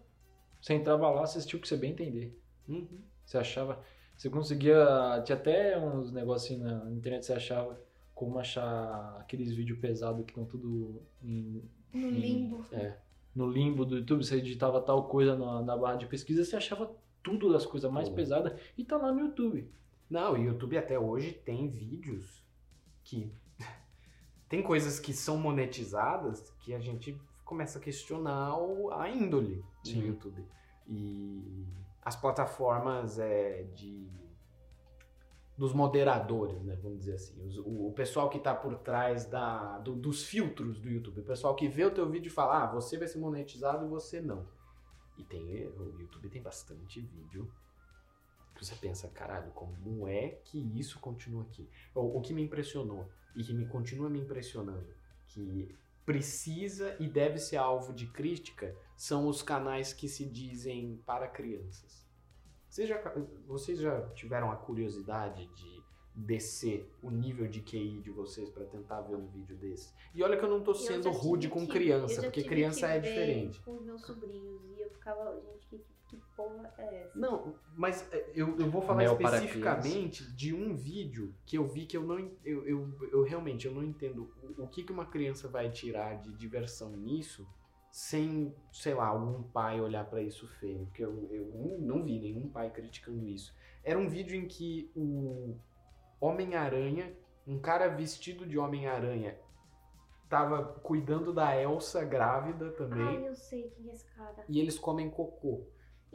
[0.60, 2.38] Você entrava lá, você assistia o que você bem entender.
[2.68, 3.00] Uhum.
[3.24, 3.80] Você achava.
[4.16, 5.22] Você conseguia.
[5.24, 7.80] Tinha até uns negocinhos na internet, você achava
[8.14, 12.64] como achar aqueles vídeos pesados que estão tudo em- No limbo.
[12.70, 12.98] É.
[13.34, 14.24] no limbo do YouTube.
[14.24, 16.90] Você digitava tal coisa na, na barra de pesquisa, você achava
[17.22, 19.70] tudo das coisas mais pesadas e tá lá no YouTube.
[20.10, 22.42] Não, o YouTube até hoje tem vídeos
[23.02, 23.32] que.
[24.48, 30.00] tem coisas que são monetizadas que a gente começa a questionar o- a índole Sim.
[30.00, 30.44] do YouTube.
[30.86, 31.66] E
[32.04, 34.06] as plataformas é, de.
[35.56, 36.76] Dos moderadores, né?
[36.82, 37.36] Vamos dizer assim.
[37.60, 41.20] O, o pessoal que tá por trás da, do- dos filtros do YouTube.
[41.20, 43.88] O pessoal que vê o teu vídeo e fala, ah, você vai ser monetizado e
[43.88, 44.46] você não.
[45.16, 45.66] E tem.
[45.68, 47.50] O YouTube tem bastante vídeo
[48.54, 51.68] que você pensa, caralho, como é que isso continua aqui?
[51.94, 54.86] O, o que me impressionou e que me continua me impressionando,
[55.26, 61.26] que precisa e deve ser alvo de crítica, são os canais que se dizem para
[61.26, 62.03] crianças.
[62.74, 63.00] Vocês já,
[63.46, 65.80] vocês já tiveram a curiosidade de
[66.12, 69.94] descer o nível de QI de vocês para tentar ver um vídeo desse?
[70.12, 73.60] E olha que eu não tô sendo rude com que- criança, porque criança é diferente.
[73.60, 74.60] Com os meus sobrinhos.
[74.76, 77.16] E eu ficava, gente, que, que porra é essa?
[77.16, 81.86] Não, mas é, eu, eu vou falar para especificamente de um vídeo que eu vi
[81.86, 82.18] que eu não.
[82.44, 86.20] Eu, eu, eu realmente eu não entendo o, o que, que uma criança vai tirar
[86.20, 87.46] de diversão nisso
[87.94, 90.84] sem, sei lá, algum pai olhar pra isso feio.
[90.86, 93.54] Porque eu, eu não- não vi nenhum pai criticando isso.
[93.84, 95.54] Era um vídeo em que o
[96.20, 99.38] Homem-Aranha, um cara vestido de Homem-Aranha,
[100.28, 103.00] tava cuidando da Elsa grávida também.
[103.00, 104.44] Ai, eu sei quem é esse cara.
[104.48, 105.68] E eles comem cocô.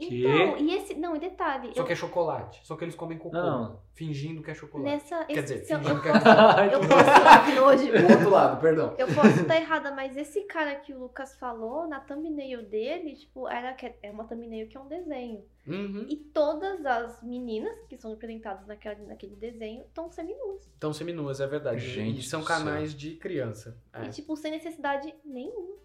[0.08, 0.26] Que?
[0.26, 0.94] Então, e esse.
[0.94, 1.72] Não, e detalhe.
[1.74, 2.60] Só eu- que é chocolate.
[2.64, 3.36] Só que eles comem cocô.
[3.36, 3.80] Não.
[3.92, 4.90] Fingindo que é chocolate.
[4.90, 5.24] Nessa.
[5.26, 7.44] Quer esse- dizer, fingindo eu que é posso, eu posso.
[7.44, 8.06] que nojo.
[8.06, 8.94] O outro lado, perdão.
[8.98, 13.46] Eu posso estar errada, mas esse cara que o Lucas falou, na thumbnail dele, tipo,
[13.48, 15.44] era que é uma thumbnail que é um desenho.
[15.66, 16.06] Uhum.
[16.08, 20.68] E todas as meninas que são representadas naquele, naquele desenho estão seminuas.
[20.78, 21.80] Então, seminuas, é verdade.
[21.80, 23.76] Gente e são do canais de criança.
[23.92, 24.04] É.
[24.06, 25.78] E, tipo, sem necessidade nenhuma.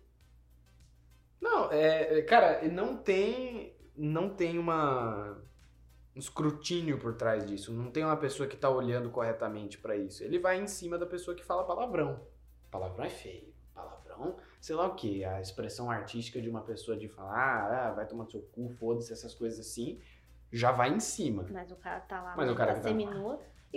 [1.42, 5.38] Não, é, é, cara, não tem, não tem uma
[6.16, 7.74] um escrutínio por trás disso.
[7.74, 10.24] Não tem uma pessoa que tá olhando corretamente pra isso.
[10.24, 12.22] Ele vai em cima da pessoa que fala palavrão.
[12.72, 13.54] Palavrão é feio.
[13.74, 18.08] Palavrão, sei lá o que, a expressão artística de uma pessoa de falar, ah, vai
[18.08, 20.00] tomar no seu cu, foda-se, essas coisas assim,
[20.50, 21.46] já vai em cima.
[21.52, 22.90] Mas o cara tá lá, Mas mas o cara tá tá-.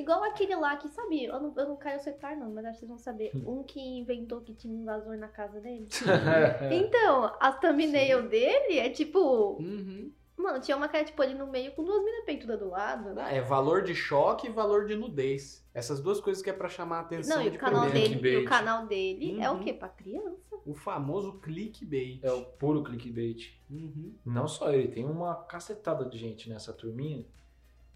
[0.01, 2.79] Igual aquele lá que, sabe, eu não, eu não quero citar não, mas acho que
[2.81, 3.33] vocês vão saber.
[3.47, 5.89] Um que inventou que tinha invasor na casa dele.
[6.71, 9.57] Então, a thumbnail dele é tipo...
[9.61, 10.13] Uhum.
[10.37, 13.19] Mano, tinha uma cara, tipo, ali no meio com duas minas peituda do lado.
[13.19, 15.67] Ah, É valor de choque e valor de nudez.
[15.75, 18.21] Essas duas coisas que é pra chamar a atenção Não, e de o canal dele,
[18.31, 19.61] e o canal dele é o Uhum.
[19.65, 19.73] quê?
[19.73, 20.57] Pra criança.
[20.65, 22.21] O famoso clickbait.
[22.23, 23.59] É o puro clickbait.
[23.69, 24.15] Uhum.
[24.25, 27.27] Não só ele, tem uma cacetada de gente nessa turminha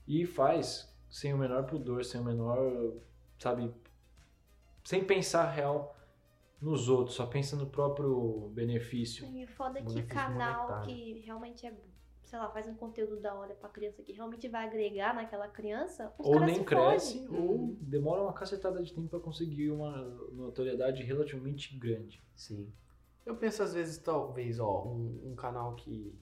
[0.06, 2.94] e faz sem o menor pudor, sem o menor,
[3.38, 3.70] sabe,
[4.82, 5.94] sem pensar real
[6.60, 9.26] nos outros, só pensa no próprio benefício.
[9.26, 10.86] E foda é que Benefício canal monetário.
[10.94, 11.74] que realmente é,
[12.22, 16.12] sei lá, faz um conteúdo da hora pra criança, que realmente vai agregar naquela criança,
[16.18, 17.40] os Ou nem se cresce, fodem.
[17.50, 22.24] ou demora uma cacetada de tempo pra conseguir uma notoriedade relativamente grande.
[22.34, 22.72] Sim.
[23.26, 26.18] Eu penso às vezes, talvez, ó, um, um canal que.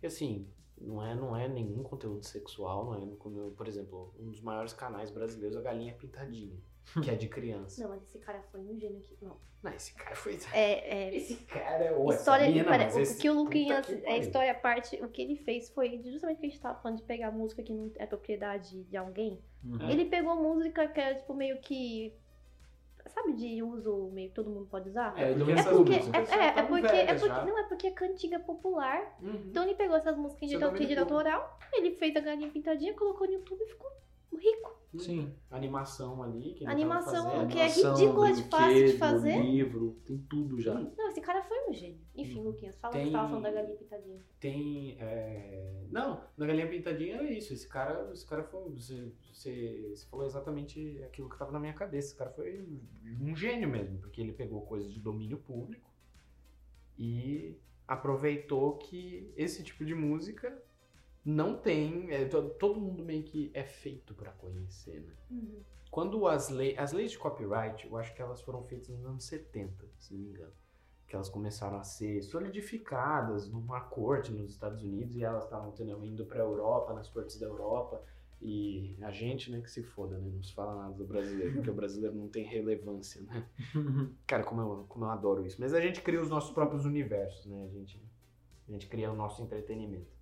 [0.00, 0.46] que, Assim,
[0.82, 3.16] não é, não é nenhum conteúdo sexual, não é.
[3.16, 6.56] como, Por exemplo, um dos maiores canais brasileiros, a Galinha Pintadinha,
[7.02, 7.82] que é de criança.
[7.82, 9.16] Não, mas esse cara foi um gênio que.
[9.24, 9.36] Não.
[9.62, 10.36] Não, esse cara foi.
[10.52, 13.92] É, é, Esse cara é o história mina, mas o esse- que o Luquinhas, que
[13.92, 14.20] é pariu.
[14.20, 16.96] história à parte, o que ele fez foi justamente o que a gente tava falando
[16.98, 19.38] de pegar música que não é propriedade de alguém.
[19.64, 19.88] Uhum.
[19.88, 22.12] Ele pegou música que era tipo meio que
[23.12, 25.14] sabe de uso meio que todo mundo pode usar?
[25.18, 27.86] É, porque É porque, é, já é, é tavam porque, é porque não é porque
[27.86, 29.16] é cantiga popular.
[29.22, 29.44] Uhum.
[29.46, 33.34] Então ele pegou essas músicas de direito autoral, ele fez a galinha pintadinha, colocou no
[33.34, 33.90] YouTube e ficou
[34.36, 34.81] rico.
[34.98, 35.32] Sim.
[35.50, 36.52] Animação ali.
[36.54, 37.48] Que Animação, fazendo.
[37.48, 39.40] que é ridícula de fácil de fazer.
[39.42, 40.74] livro, tem tudo já.
[40.74, 41.98] Não, esse cara foi um gênio.
[42.14, 42.44] Enfim, Hum.
[42.44, 44.20] Luquinhas, fala Tem- que você tava falando da galinha pintadinha.
[44.38, 44.96] Tem.
[45.00, 47.52] é, Não, na Galinha Pintadinha era isso.
[47.52, 48.70] Esse cara, esse cara foi.
[48.72, 52.08] Você, você, você falou exatamente aquilo que estava na minha cabeça.
[52.08, 52.66] Esse cara foi
[53.20, 55.90] um gênio mesmo, porque ele pegou coisas de domínio público
[56.98, 60.62] e aproveitou que esse tipo de música
[61.24, 62.10] não tem.
[62.10, 65.14] é, to- todo mundo meio que é feito para conhecer, né?
[65.30, 65.60] Uhum.
[65.90, 69.24] Quando as, leis, as leis de copyright, eu acho que elas foram feitas nos anos
[69.24, 70.52] 70, se não me engano.
[71.06, 76.24] Que elas começaram a ser solidificadas numa corte nos Estados Unidos e elas estavam indo
[76.24, 78.02] para a Europa, nas cortes da Europa.
[78.40, 80.28] E a gente, né, que se foda, né?
[80.34, 83.46] Não se fala nada do brasileiro, porque o brasileiro não tem relevância, né?
[84.26, 85.60] Cara, como eu, como eu adoro isso.
[85.60, 87.62] Mas a gente cria os nossos próprios universos, né?
[87.64, 88.02] A gente,
[88.68, 90.21] a gente cria o nosso entretenimento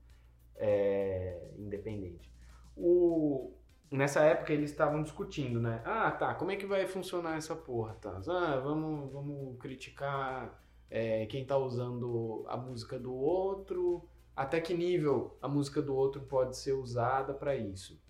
[0.61, 2.31] é, independente.
[2.77, 3.53] O,
[3.91, 5.83] nessa época eles estavam discutindo, né?
[5.85, 8.21] Ah, tá, como é que vai funcionar essa porra, tá?
[8.29, 15.37] Ah, vamos, vamos criticar é, quem tá usando a música do outro, até que nível
[15.43, 18.01] a música do outro pode ser usada para isso.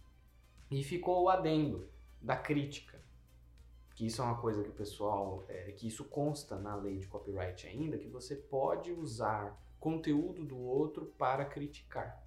[0.71, 1.89] E ficou o adendo
[2.21, 3.01] da crítica.
[3.95, 5.45] Que isso é uma coisa que o pessoal.
[5.49, 10.59] é, que isso consta na lei de copyright ainda, que você pode usar conteúdo do
[10.59, 12.23] outro para criticar.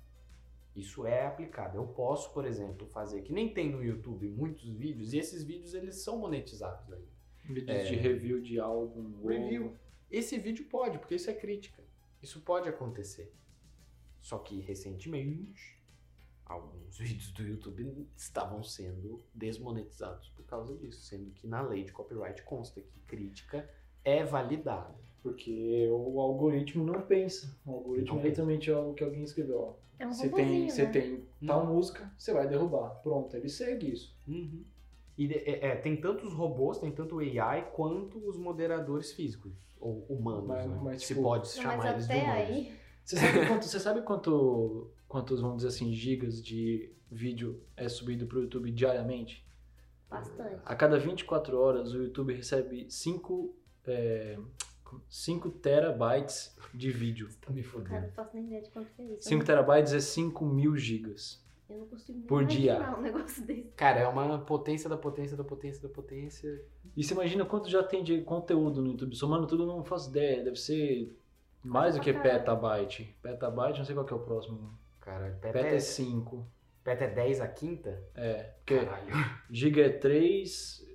[0.76, 1.78] Isso é aplicado.
[1.78, 5.74] Eu posso, por exemplo, fazer que nem tem no YouTube muitos vídeos, e esses vídeos
[5.74, 7.14] eles são monetizados ainda.
[7.46, 7.84] Vídeos É.
[7.84, 9.26] de review de álbum.
[9.28, 9.66] Review.
[9.66, 9.80] novo.
[10.10, 11.84] Esse vídeo pode, porque isso é crítica.
[12.22, 13.34] Isso pode acontecer.
[14.20, 15.80] Só que recentemente,
[16.46, 21.92] alguns vídeos do YouTube estavam sendo desmonetizados por causa disso, sendo que na lei de
[21.92, 23.70] copyright consta que crítica
[24.04, 24.98] é validada.
[25.24, 27.58] Porque o algoritmo não pensa.
[27.66, 29.60] O algoritmo Não é literalmente algo que alguém escreveu.
[29.62, 29.74] Ó.
[29.98, 30.92] É um Você tem, você né?
[30.92, 32.90] tem tal música, você vai derrubar.
[33.02, 34.14] Pronto, ele segue isso.
[34.28, 34.64] Uhum.
[35.18, 39.14] E de- é, é, tem tanto os robôs, tem tanto o AI, quanto os moderadores
[39.14, 40.80] físicos, ou humanos, Mas- né?
[40.84, 42.50] mas, Se tipo, pode chamar mas eles de até humanos.
[42.50, 42.74] aí.
[43.06, 48.26] Você sabe quanto, você sabe quanto, quantos, vamos dizer assim, gigas de vídeo é subido
[48.26, 49.46] para o YouTube diariamente?
[50.10, 50.62] Bastante.
[50.66, 53.56] A cada 24 horas, o YouTube recebe 5
[55.10, 57.30] 5 terabytes de vídeo.
[57.41, 58.02] Tá me Cara, fodendo.
[58.02, 59.30] não faço nem ideia de quanto que é isso.
[59.30, 61.41] 5 terabytes é 5 mil gigas.
[61.69, 62.96] Eu não consigo por dia.
[62.98, 63.72] um negócio desse.
[63.76, 66.62] Cara, é uma potência da potência da potência da potência.
[66.96, 69.15] E você imagina quanto já tem de conteúdo no YouTube?
[69.15, 70.43] Somando tudo, eu não faço ideia.
[70.43, 71.17] Deve ser
[71.63, 73.15] mais do que petabyte.
[73.22, 74.78] Petabyte, não sei qual que é o próximo.
[75.00, 76.46] Cara, peta, Peta é é, 5.
[76.84, 78.04] peta é 10 a quinta?
[78.13, 79.08] É, porque Caralho.
[79.50, 80.86] giga é 3,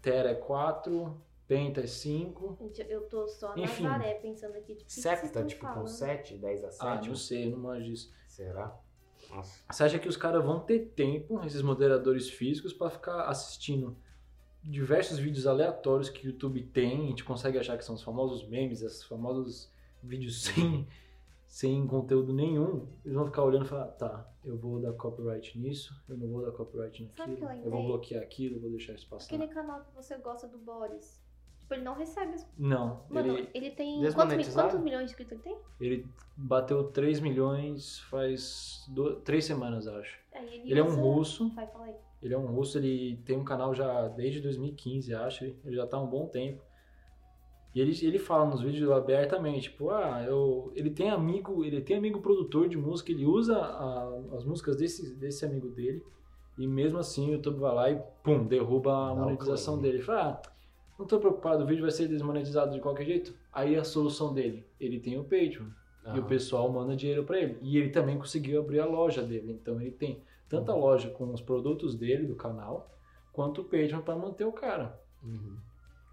[0.00, 2.58] tera é 4, penta é 5.
[2.60, 3.84] Gente, eu tô só na Enfim.
[3.84, 5.88] Nazaré pensando aqui, tipo, Septa, tipo, com falando?
[5.88, 6.86] 7, 10 a 7.
[6.86, 8.12] Ah, não sei, não manjo disso.
[8.28, 8.78] Será?
[9.30, 9.58] Nossa.
[9.70, 13.96] Você acha que os caras vão ter tempo, esses moderadores físicos, pra ficar assistindo
[14.62, 18.46] diversos vídeos aleatórios que o YouTube tem, a gente consegue achar que são os famosos
[18.46, 20.86] memes, esses famosos vídeos sem,
[21.46, 25.94] sem conteúdo nenhum, eles vão ficar olhando e falar, tá, eu vou dar copyright nisso,
[26.08, 29.08] eu não vou dar copyright naquilo, eu eu vou bloquear aquilo, eu vou deixar isso
[29.08, 29.34] passar.
[29.34, 31.17] Aquele canal que você gosta do Boris.
[31.68, 32.48] Tipo, ele não recebe as...
[32.58, 33.96] Não, Mano, ele, ele, tem...
[33.96, 34.68] Quantos, mi- Desmonetizado?
[34.70, 35.58] quantos milhões de inscritos ele tem?
[35.78, 38.88] ele bateu 3 milhões faz
[39.24, 40.18] 3 semanas, acho.
[40.34, 41.94] Aí Ele é um usa- russo, Vai, fala aí.
[42.22, 45.44] Ele é um russo, ele tem um canal já desde 2015, acho.
[45.44, 46.62] Ele já tá há um bom tempo.
[47.74, 51.96] E ele, ele fala nos vídeos abertamente, tipo, ah, eu, ele tem amigo, ele tem
[51.98, 56.02] amigo produtor de música, ele usa a- as músicas desse, desse amigo dele,
[56.56, 59.82] e mesmo assim o YouTube vai lá e pum, derruba a Dá o monetização claim.
[59.82, 59.98] dele.
[59.98, 60.50] Ele fala, ah,
[60.98, 63.34] não tô preocupado, o vídeo vai ser desmonetizado de qualquer jeito.
[63.52, 65.66] Aí a solução dele, ele tem o Patreon.
[66.14, 67.58] E o pessoal manda dinheiro para ele.
[67.60, 69.52] E ele também conseguiu abrir a loja dele.
[69.52, 70.80] Então ele tem tanto a Uhum.
[70.80, 72.90] loja com os produtos dele, do canal,
[73.30, 74.98] quanto o Patreon para manter o cara.
[75.22, 75.56] Uhum.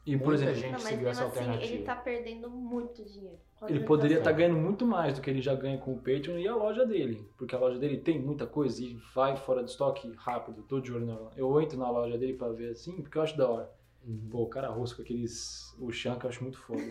[0.05, 1.73] E, por Muita exemplo, gente Não, seguiu essa assim, alternativa.
[1.73, 3.39] ele tá perdendo muito dinheiro.
[3.67, 4.35] ele poderia estar monetização.
[4.37, 7.25] ganhando muito mais do que ele já ganha com o Patreon e a loja dele.
[7.37, 10.91] Porque a loja dele tem muita coisa e vai fora de estoque rápido, tô de
[10.93, 13.71] olho na Eu entro na loja dele para ver assim, porque eu acho da hora.
[14.05, 14.29] Uhum.
[14.29, 15.75] Pô, o cara russo com aqueles.
[15.79, 16.81] O Shan que eu acho muito foda.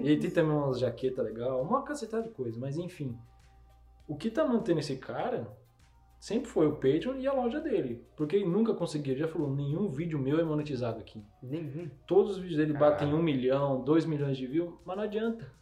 [0.00, 3.16] e ele tem também umas jaquetas legal, uma cacetada de coisa, mas enfim.
[4.08, 5.56] O que tá mantendo esse cara
[6.18, 8.04] sempre foi o Patreon e a loja dele.
[8.16, 11.22] Porque ele nunca conseguiu, ele já falou, nenhum vídeo meu é monetizado aqui.
[11.42, 11.90] Nenhum.
[12.06, 15.52] Todos os vídeos dele batem um milhão, dois milhões de views, mas não adianta.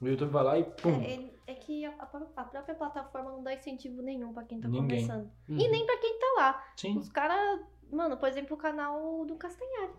[0.00, 1.00] O YouTube vai lá e pum.
[1.02, 4.42] É, ele- é que a, a pró- a própria plataforma não dá incentivo nenhum pra
[4.44, 5.06] quem tá Ninguém.
[5.06, 5.30] começando.
[5.48, 5.58] Uhum.
[5.58, 6.64] E nem pra quem tá lá.
[6.76, 6.98] Sim.
[6.98, 7.60] Os caras,
[7.90, 9.92] mano, por exemplo, o canal do Castanhari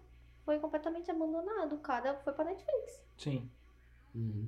[0.47, 1.73] foi completamente abandonado.
[1.75, 3.03] O cara foi pra Netflix.
[3.17, 3.51] Sim.
[4.15, 4.47] Uhum.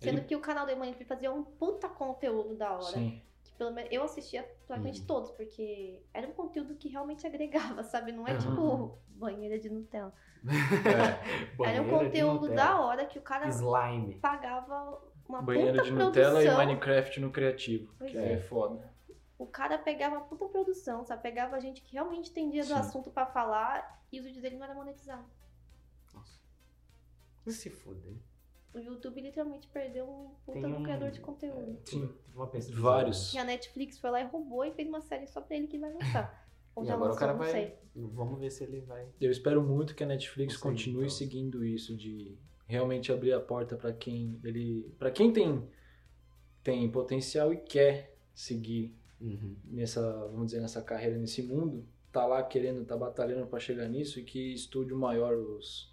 [0.00, 2.82] Sendo Ele- que o canal da Netflix fazia um puta conteúdo da hora.
[2.94, 3.20] Sim.
[3.44, 5.06] Que Pelo menos eu assistia praticamente Uhum.
[5.06, 8.10] todos, porque era um conteúdo que realmente agregava, sabe?
[8.10, 8.40] Não é Aham.
[8.40, 10.14] tipo banheira de Nutella.
[10.46, 10.48] É,
[11.76, 14.14] era um conteúdo da hora que o cara Slime.
[14.14, 16.54] pagava uma banheira puta de Nutella produção.
[16.54, 17.94] e Minecraft no criativo.
[17.98, 18.32] Pois que é.
[18.32, 18.93] é foda.
[19.38, 21.22] O cara pegava puta produção, sabe?
[21.22, 22.74] Pegava gente que realmente entendia do Sim.
[22.74, 25.26] assunto pra falar e os vídeos dele não eram monetizados.
[26.14, 26.40] Nossa.
[27.44, 28.14] Vai se fuder.
[28.72, 31.78] O YouTube literalmente perdeu um puta um- criador de conteúdo.
[31.84, 32.12] Sim.
[32.34, 32.80] Uma pesquisa.
[32.80, 33.32] Vários.
[33.34, 35.78] E a Netflix foi lá e roubou e fez uma série só pra ele que
[35.78, 36.44] vai lançar.
[36.74, 37.50] Ou E já agora o lançou, cara não vai.
[37.52, 37.78] sei.
[37.94, 39.08] Vamos ver se ele vai.
[39.20, 41.16] Eu espero muito que a Netflix Consegue, continue então.
[41.16, 45.68] seguindo isso de realmente abrir a porta pra quem ele, para quem tem
[46.64, 49.56] tem potencial e quer seguir Uhum.
[49.64, 54.20] nessa, vamos dizer, nessa carreira nesse mundo, tá lá querendo, tá batalhando pra chegar nisso
[54.20, 55.92] e que estúdio maior os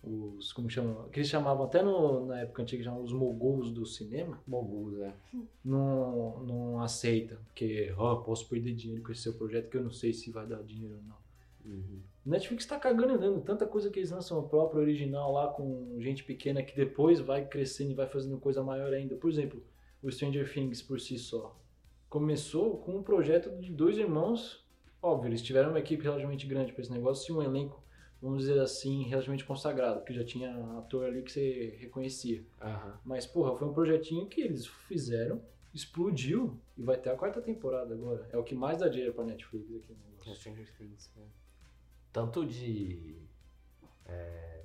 [0.00, 3.84] os como chama, que eles chamavam até no, na época antiga chamavam os moguls do
[3.84, 5.12] cinema, Moguls, é.
[5.64, 9.90] não não aceita, porque ó, posso perder dinheiro com esse seu projeto que eu não
[9.90, 11.16] sei se vai dar dinheiro ou não.
[11.64, 12.00] Uhum.
[12.24, 15.96] Netflix tá cagando e dando tanta coisa que eles lançam o próprio original lá com
[15.98, 19.16] gente pequena que depois vai crescendo e vai fazendo coisa maior ainda.
[19.16, 19.62] Por exemplo,
[20.02, 21.58] o Stranger Things por si só.
[22.08, 24.66] Começou com um projeto de dois irmãos.
[25.02, 27.82] Óbvio, eles tiveram uma equipe relativamente grande para esse negócio e um elenco,
[28.20, 32.44] vamos dizer assim, relativamente consagrado, que já tinha ator ali que você reconhecia.
[32.60, 32.98] Aham.
[33.04, 35.40] Mas, porra, foi um projetinho que eles fizeram,
[35.72, 38.28] explodiu e vai ter a quarta temporada agora.
[38.32, 40.34] É o que mais dá dinheiro pra Netflix aqui no É negócio.
[40.34, 41.24] Stranger Things, né?
[42.12, 43.16] Tanto de.
[44.06, 44.64] é,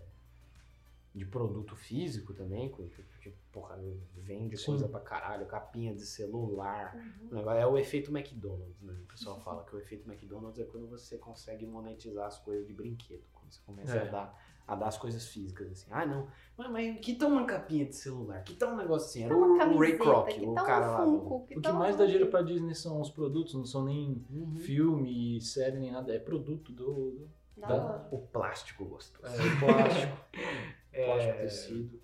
[1.13, 3.79] de produto físico também, porque, porra,
[4.17, 4.65] vende Sim.
[4.65, 6.95] coisa pra caralho, capinha de celular.
[6.95, 7.27] Uhum.
[7.31, 8.93] O negócio- É o efeito McDonald's, né?
[9.03, 12.73] O pessoal fala que o efeito McDonald's é quando você consegue monetizar as coisas de
[12.73, 13.23] brinquedo.
[13.31, 14.07] Quando você começa É.
[14.07, 15.87] a, dar, a dar as coisas físicas, assim.
[15.91, 16.27] Ah, não.
[16.57, 18.43] Mas, mas que tal uma capinha de celular?
[18.43, 19.23] Que tal um negócio assim?
[19.23, 21.05] Era o, o Ray camiseta, Kroc, que o tal um cara lá.
[21.05, 23.53] do- Funko, que O que tal mais um- dá dinheiro pra Disney são os produtos,
[23.53, 24.55] não são nem Uhum.
[24.55, 26.13] filme, série, nem nada.
[26.13, 27.29] É produto do, do
[27.61, 28.07] Da.
[28.11, 29.25] O plástico gostoso.
[29.31, 30.17] é, plástico,
[30.91, 32.01] É, plástico tecido.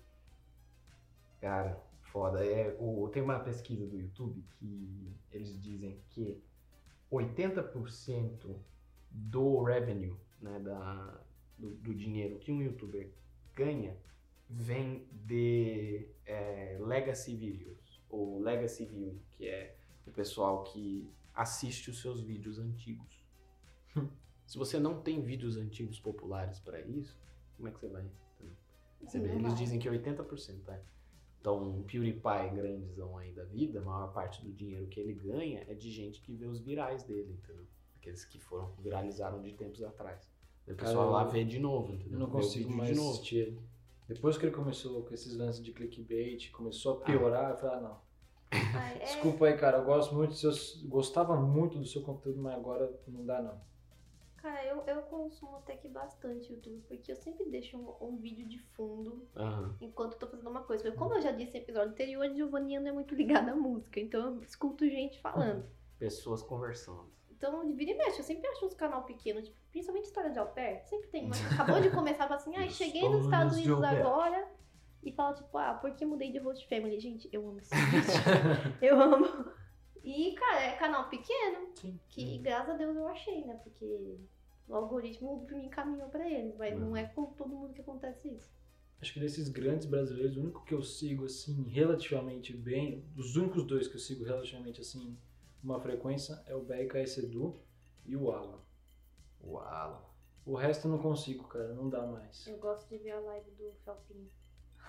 [1.40, 2.44] Cara, foda.
[2.44, 6.42] É, o, tem uma pesquisa do YouTube que eles dizem que
[7.10, 8.56] 80%
[9.10, 11.20] do revenue, né, da,
[11.58, 13.10] do, do dinheiro que um youtuber
[13.54, 13.96] ganha
[14.48, 19.76] vem de é, legacy videos, ou legacy viewing, que é
[20.06, 23.24] o pessoal que assiste os seus vídeos antigos.
[24.46, 27.16] Se você não tem vídeos antigos populares para isso,
[27.56, 28.10] como é que você vai?
[29.02, 30.82] Você vê, Não eles dizem que 80%, é.
[31.40, 35.64] Então, um PewDiePie grandezão aí da vida, a maior parte do dinheiro que ele ganha
[35.68, 37.64] é de gente que vê os virais dele, entendeu?
[37.96, 40.30] Aqueles que foram, viralizaram de tempos atrás.
[40.66, 42.12] O Cara, pessoal lá eu- vê de novo, entendeu?
[42.12, 43.10] Eu não consigo mais de novo.
[43.14, 43.60] assistir ele.
[44.06, 47.80] Depois que ele começou com esses lances de clickbait, começou a piorar, eu falei, ah,
[47.80, 48.10] não.
[48.52, 50.52] Ai, é- Desculpa aí, cara, eu gosto muito do seu,
[50.88, 53.58] gostava muito do seu conteúdo, mas agora não dá não.
[54.42, 58.48] Cara, eu, eu consumo até que bastante YouTube, porque eu sempre deixo um, um vídeo
[58.48, 59.76] de fundo Aham.
[59.80, 60.90] enquanto eu tô fazendo uma coisa.
[60.92, 64.00] Como eu já disse no episódio anterior, a Giovanninha não é muito ligada à música,
[64.00, 65.64] então eu escuto gente falando.
[65.98, 67.10] Pessoas conversando.
[67.30, 70.38] Então, de vira e mexe, eu sempre acho uns canal pequeno, tipo, principalmente história de
[70.38, 71.26] au pair, sempre tem.
[71.28, 74.46] Mas acabou de começar, fala assim, ai, cheguei nos Estados Unidos agora.
[75.02, 77.00] E fala, tipo, ah, por que mudei de host family?
[77.00, 78.02] Gente, eu amo esse vídeo.
[78.82, 79.50] eu amo.
[80.02, 81.98] E, cara, é canal pequeno, Sim.
[82.08, 83.60] que graças a Deus eu achei, né?
[83.62, 84.18] Porque
[84.68, 88.50] o algoritmo me encaminhou pra eles, mas não é com todo mundo que acontece isso.
[89.00, 93.64] Acho que desses grandes brasileiros, o único que eu sigo assim relativamente bem, dos únicos
[93.64, 95.18] dois que eu sigo relativamente assim,
[95.62, 97.60] uma frequência é o BRKS Edu
[98.04, 98.60] e o Alan.
[99.42, 100.14] Uau.
[100.44, 102.46] O resto eu não consigo, cara, não dá mais.
[102.46, 104.30] Eu gosto de ver a live do Felpinho.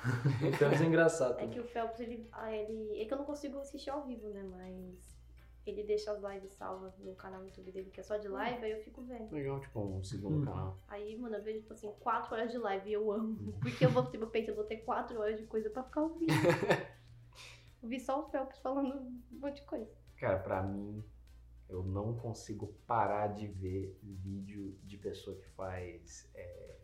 [0.55, 1.39] Então é engraçado.
[1.39, 3.01] É que o Phelps, ele, ah, ele.
[3.01, 4.43] É que eu não consigo assistir ao vivo, né?
[4.43, 5.19] Mas
[5.65, 8.65] ele deixa as lives salvas no canal no YouTube dele, que é só de live,
[8.65, 9.31] aí eu fico vendo.
[9.31, 10.45] Legal, tipo, um segundo Hum.
[10.45, 10.79] canal.
[10.87, 13.53] Aí, mano, eu vejo, tipo assim, 4 horas de live e eu amo.
[13.61, 16.01] Porque eu vou, tipo, eu penso, eu vou ter 4 horas de coisa pra ficar
[16.01, 16.31] ouvindo.
[17.83, 18.95] Ouvi só o Phelps falando
[19.31, 19.91] um monte de coisa.
[20.17, 21.03] Cara, pra mim,
[21.67, 26.75] eu não consigo parar de ver vídeo de pessoa que faz é,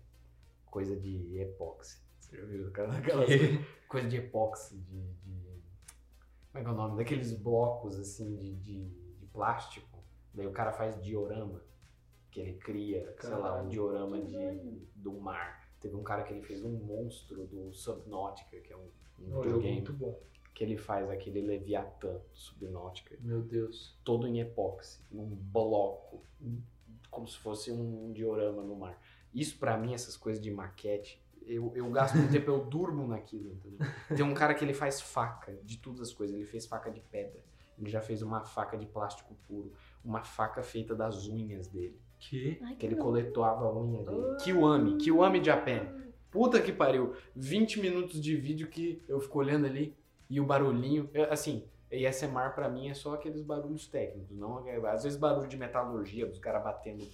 [0.65, 2.01] coisa de epóxi.
[2.27, 2.67] Você já viu?
[2.67, 3.29] Aquelas, aquelas
[3.87, 5.61] coisa de epóxi, de, de-
[6.51, 6.97] Como é que é o nome?
[6.97, 8.85] Daqueles blocos, assim, de, de,
[9.19, 10.03] de plástico.
[10.33, 11.61] Daí o cara faz diorama.
[12.31, 14.37] Que ele cria, sei lá, um diorama de,
[14.95, 15.67] do mar.
[15.79, 19.29] Teve um cara que ele fez um monstro do Subnautica, que é um, um É
[19.29, 19.73] jogo videogame.
[19.73, 20.19] muito bom.
[20.53, 23.97] Que ele faz aquele Leviatã do Subnautica Meu Deus.
[24.03, 26.23] todo em epóxi, num bloco,
[27.09, 28.99] como se fosse um diorama no mar.
[29.33, 33.51] Isso pra mim, essas coisas de maquete, eu, eu gasto muito tempo, eu durmo naquilo,
[33.53, 33.79] entendeu?
[34.15, 36.99] Tem um cara que ele faz faca de todas as coisas, ele fez faca de
[37.01, 37.43] pedra,
[37.79, 39.71] Ele já fez uma faca de plástico puro.
[40.03, 41.99] Uma faca feita das unhas dele.
[42.19, 42.57] Que?
[42.63, 43.11] Ai, Que ele louco.
[43.11, 44.35] coletava a unha dele.
[44.43, 44.97] Kiwami.
[44.97, 45.81] Kiwami Japan.
[46.31, 47.13] Puta que pariu.
[47.35, 49.95] 20 minutos de vídeo que eu fico olhando ali
[50.29, 51.09] e o barulhinho.
[51.13, 51.31] eu-
[51.89, 54.35] Assim, ASMR pra mim é só aqueles barulhos técnicos.
[54.37, 54.57] não
[54.87, 57.07] Às vezes barulho de metalurgia, os caras batendo.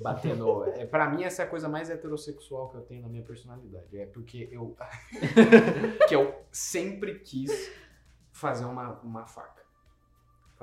[0.00, 0.64] batendo.
[0.66, 3.98] É, pra mim, essa é a coisa mais heterossexual que eu tenho na minha personalidade.
[3.98, 4.76] É porque eu.
[6.08, 7.72] que eu sempre quis
[8.30, 9.63] fazer uma, uma faca.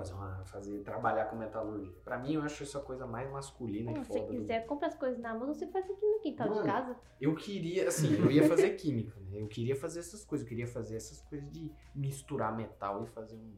[0.01, 0.45] Fazer uma.
[0.45, 1.93] Fazer, trabalhar com metalurgia.
[2.03, 4.19] Pra mim, eu acho isso a coisa mais masculina Não, e se foda.
[4.21, 6.67] você do quiser, compra as coisas na Amazon, você faz aqui no quintal Mano, de
[6.67, 6.95] casa.
[7.19, 9.41] eu queria, assim, eu ia fazer química, né?
[9.41, 13.35] Eu queria fazer essas coisas, eu queria fazer essas coisas de misturar metal e fazer
[13.35, 13.55] um,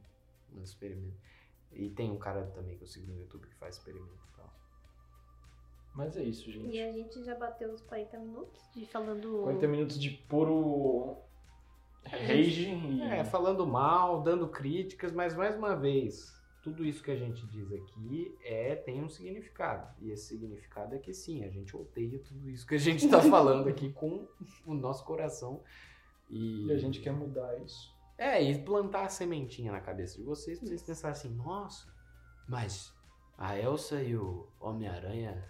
[0.57, 1.17] um experimento.
[1.71, 4.53] E tem um cara também que eu sigo no YouTube que faz experimento e tal.
[5.95, 6.79] Mas é isso, E gente.
[6.81, 9.41] a gente já bateu os 40 minutos de falando.
[9.43, 11.17] 40 minutos de puro
[12.05, 13.01] rage e...
[13.01, 17.71] É, falando mal, dando críticas, mas mais uma vez, tudo isso que a gente diz
[17.71, 19.93] aqui é tem um significado.
[20.01, 23.21] E esse significado é que sim, a gente odeia tudo isso que a gente tá
[23.29, 24.27] falando aqui com
[24.65, 25.61] o nosso coração.
[26.29, 27.93] E, E a gente quer mudar isso.
[28.17, 31.87] É, e plantar a sementinha na cabeça de vocês pra vocês pensarem assim, nossa,
[32.47, 32.93] mas
[33.37, 35.43] a Elsa e o Homem-Aranha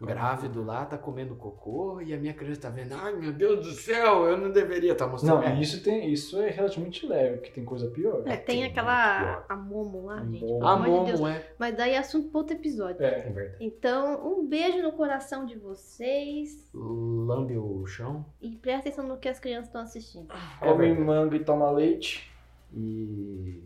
[0.00, 3.72] grávido lá tá comendo cocô e a minha criança tá vendo, ai meu Deus do
[3.72, 5.42] céu, eu não deveria estar mostrando.
[5.42, 8.22] Não, É, isso, tem, isso é relativamente leve, porque tem coisa pior.
[8.26, 9.44] É, tem tem aquela.
[9.48, 10.44] A Momo lá, A gente.
[10.44, 10.66] Momo.
[10.66, 11.20] A amor de Deus.
[11.20, 11.52] Momo é.
[11.58, 13.02] Mas daí é assunto para outro episódio.
[13.02, 13.28] É.
[13.28, 13.56] É verdade.
[13.60, 16.70] Então, um beijo no coração de vocês.
[16.74, 20.28] Lambe o chão E presta atenção no que as crianças estão assistindo.
[20.60, 21.00] Come verdade.
[21.00, 22.30] manga e toma leite.
[22.72, 23.62] e.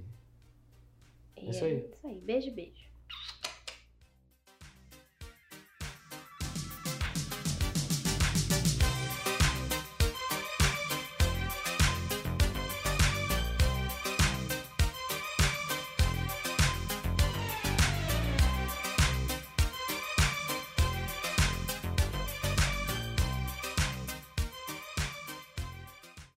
[1.36, 1.88] E É isso aí.
[1.92, 2.20] Isso aí.
[2.20, 2.83] Beijo, beijo.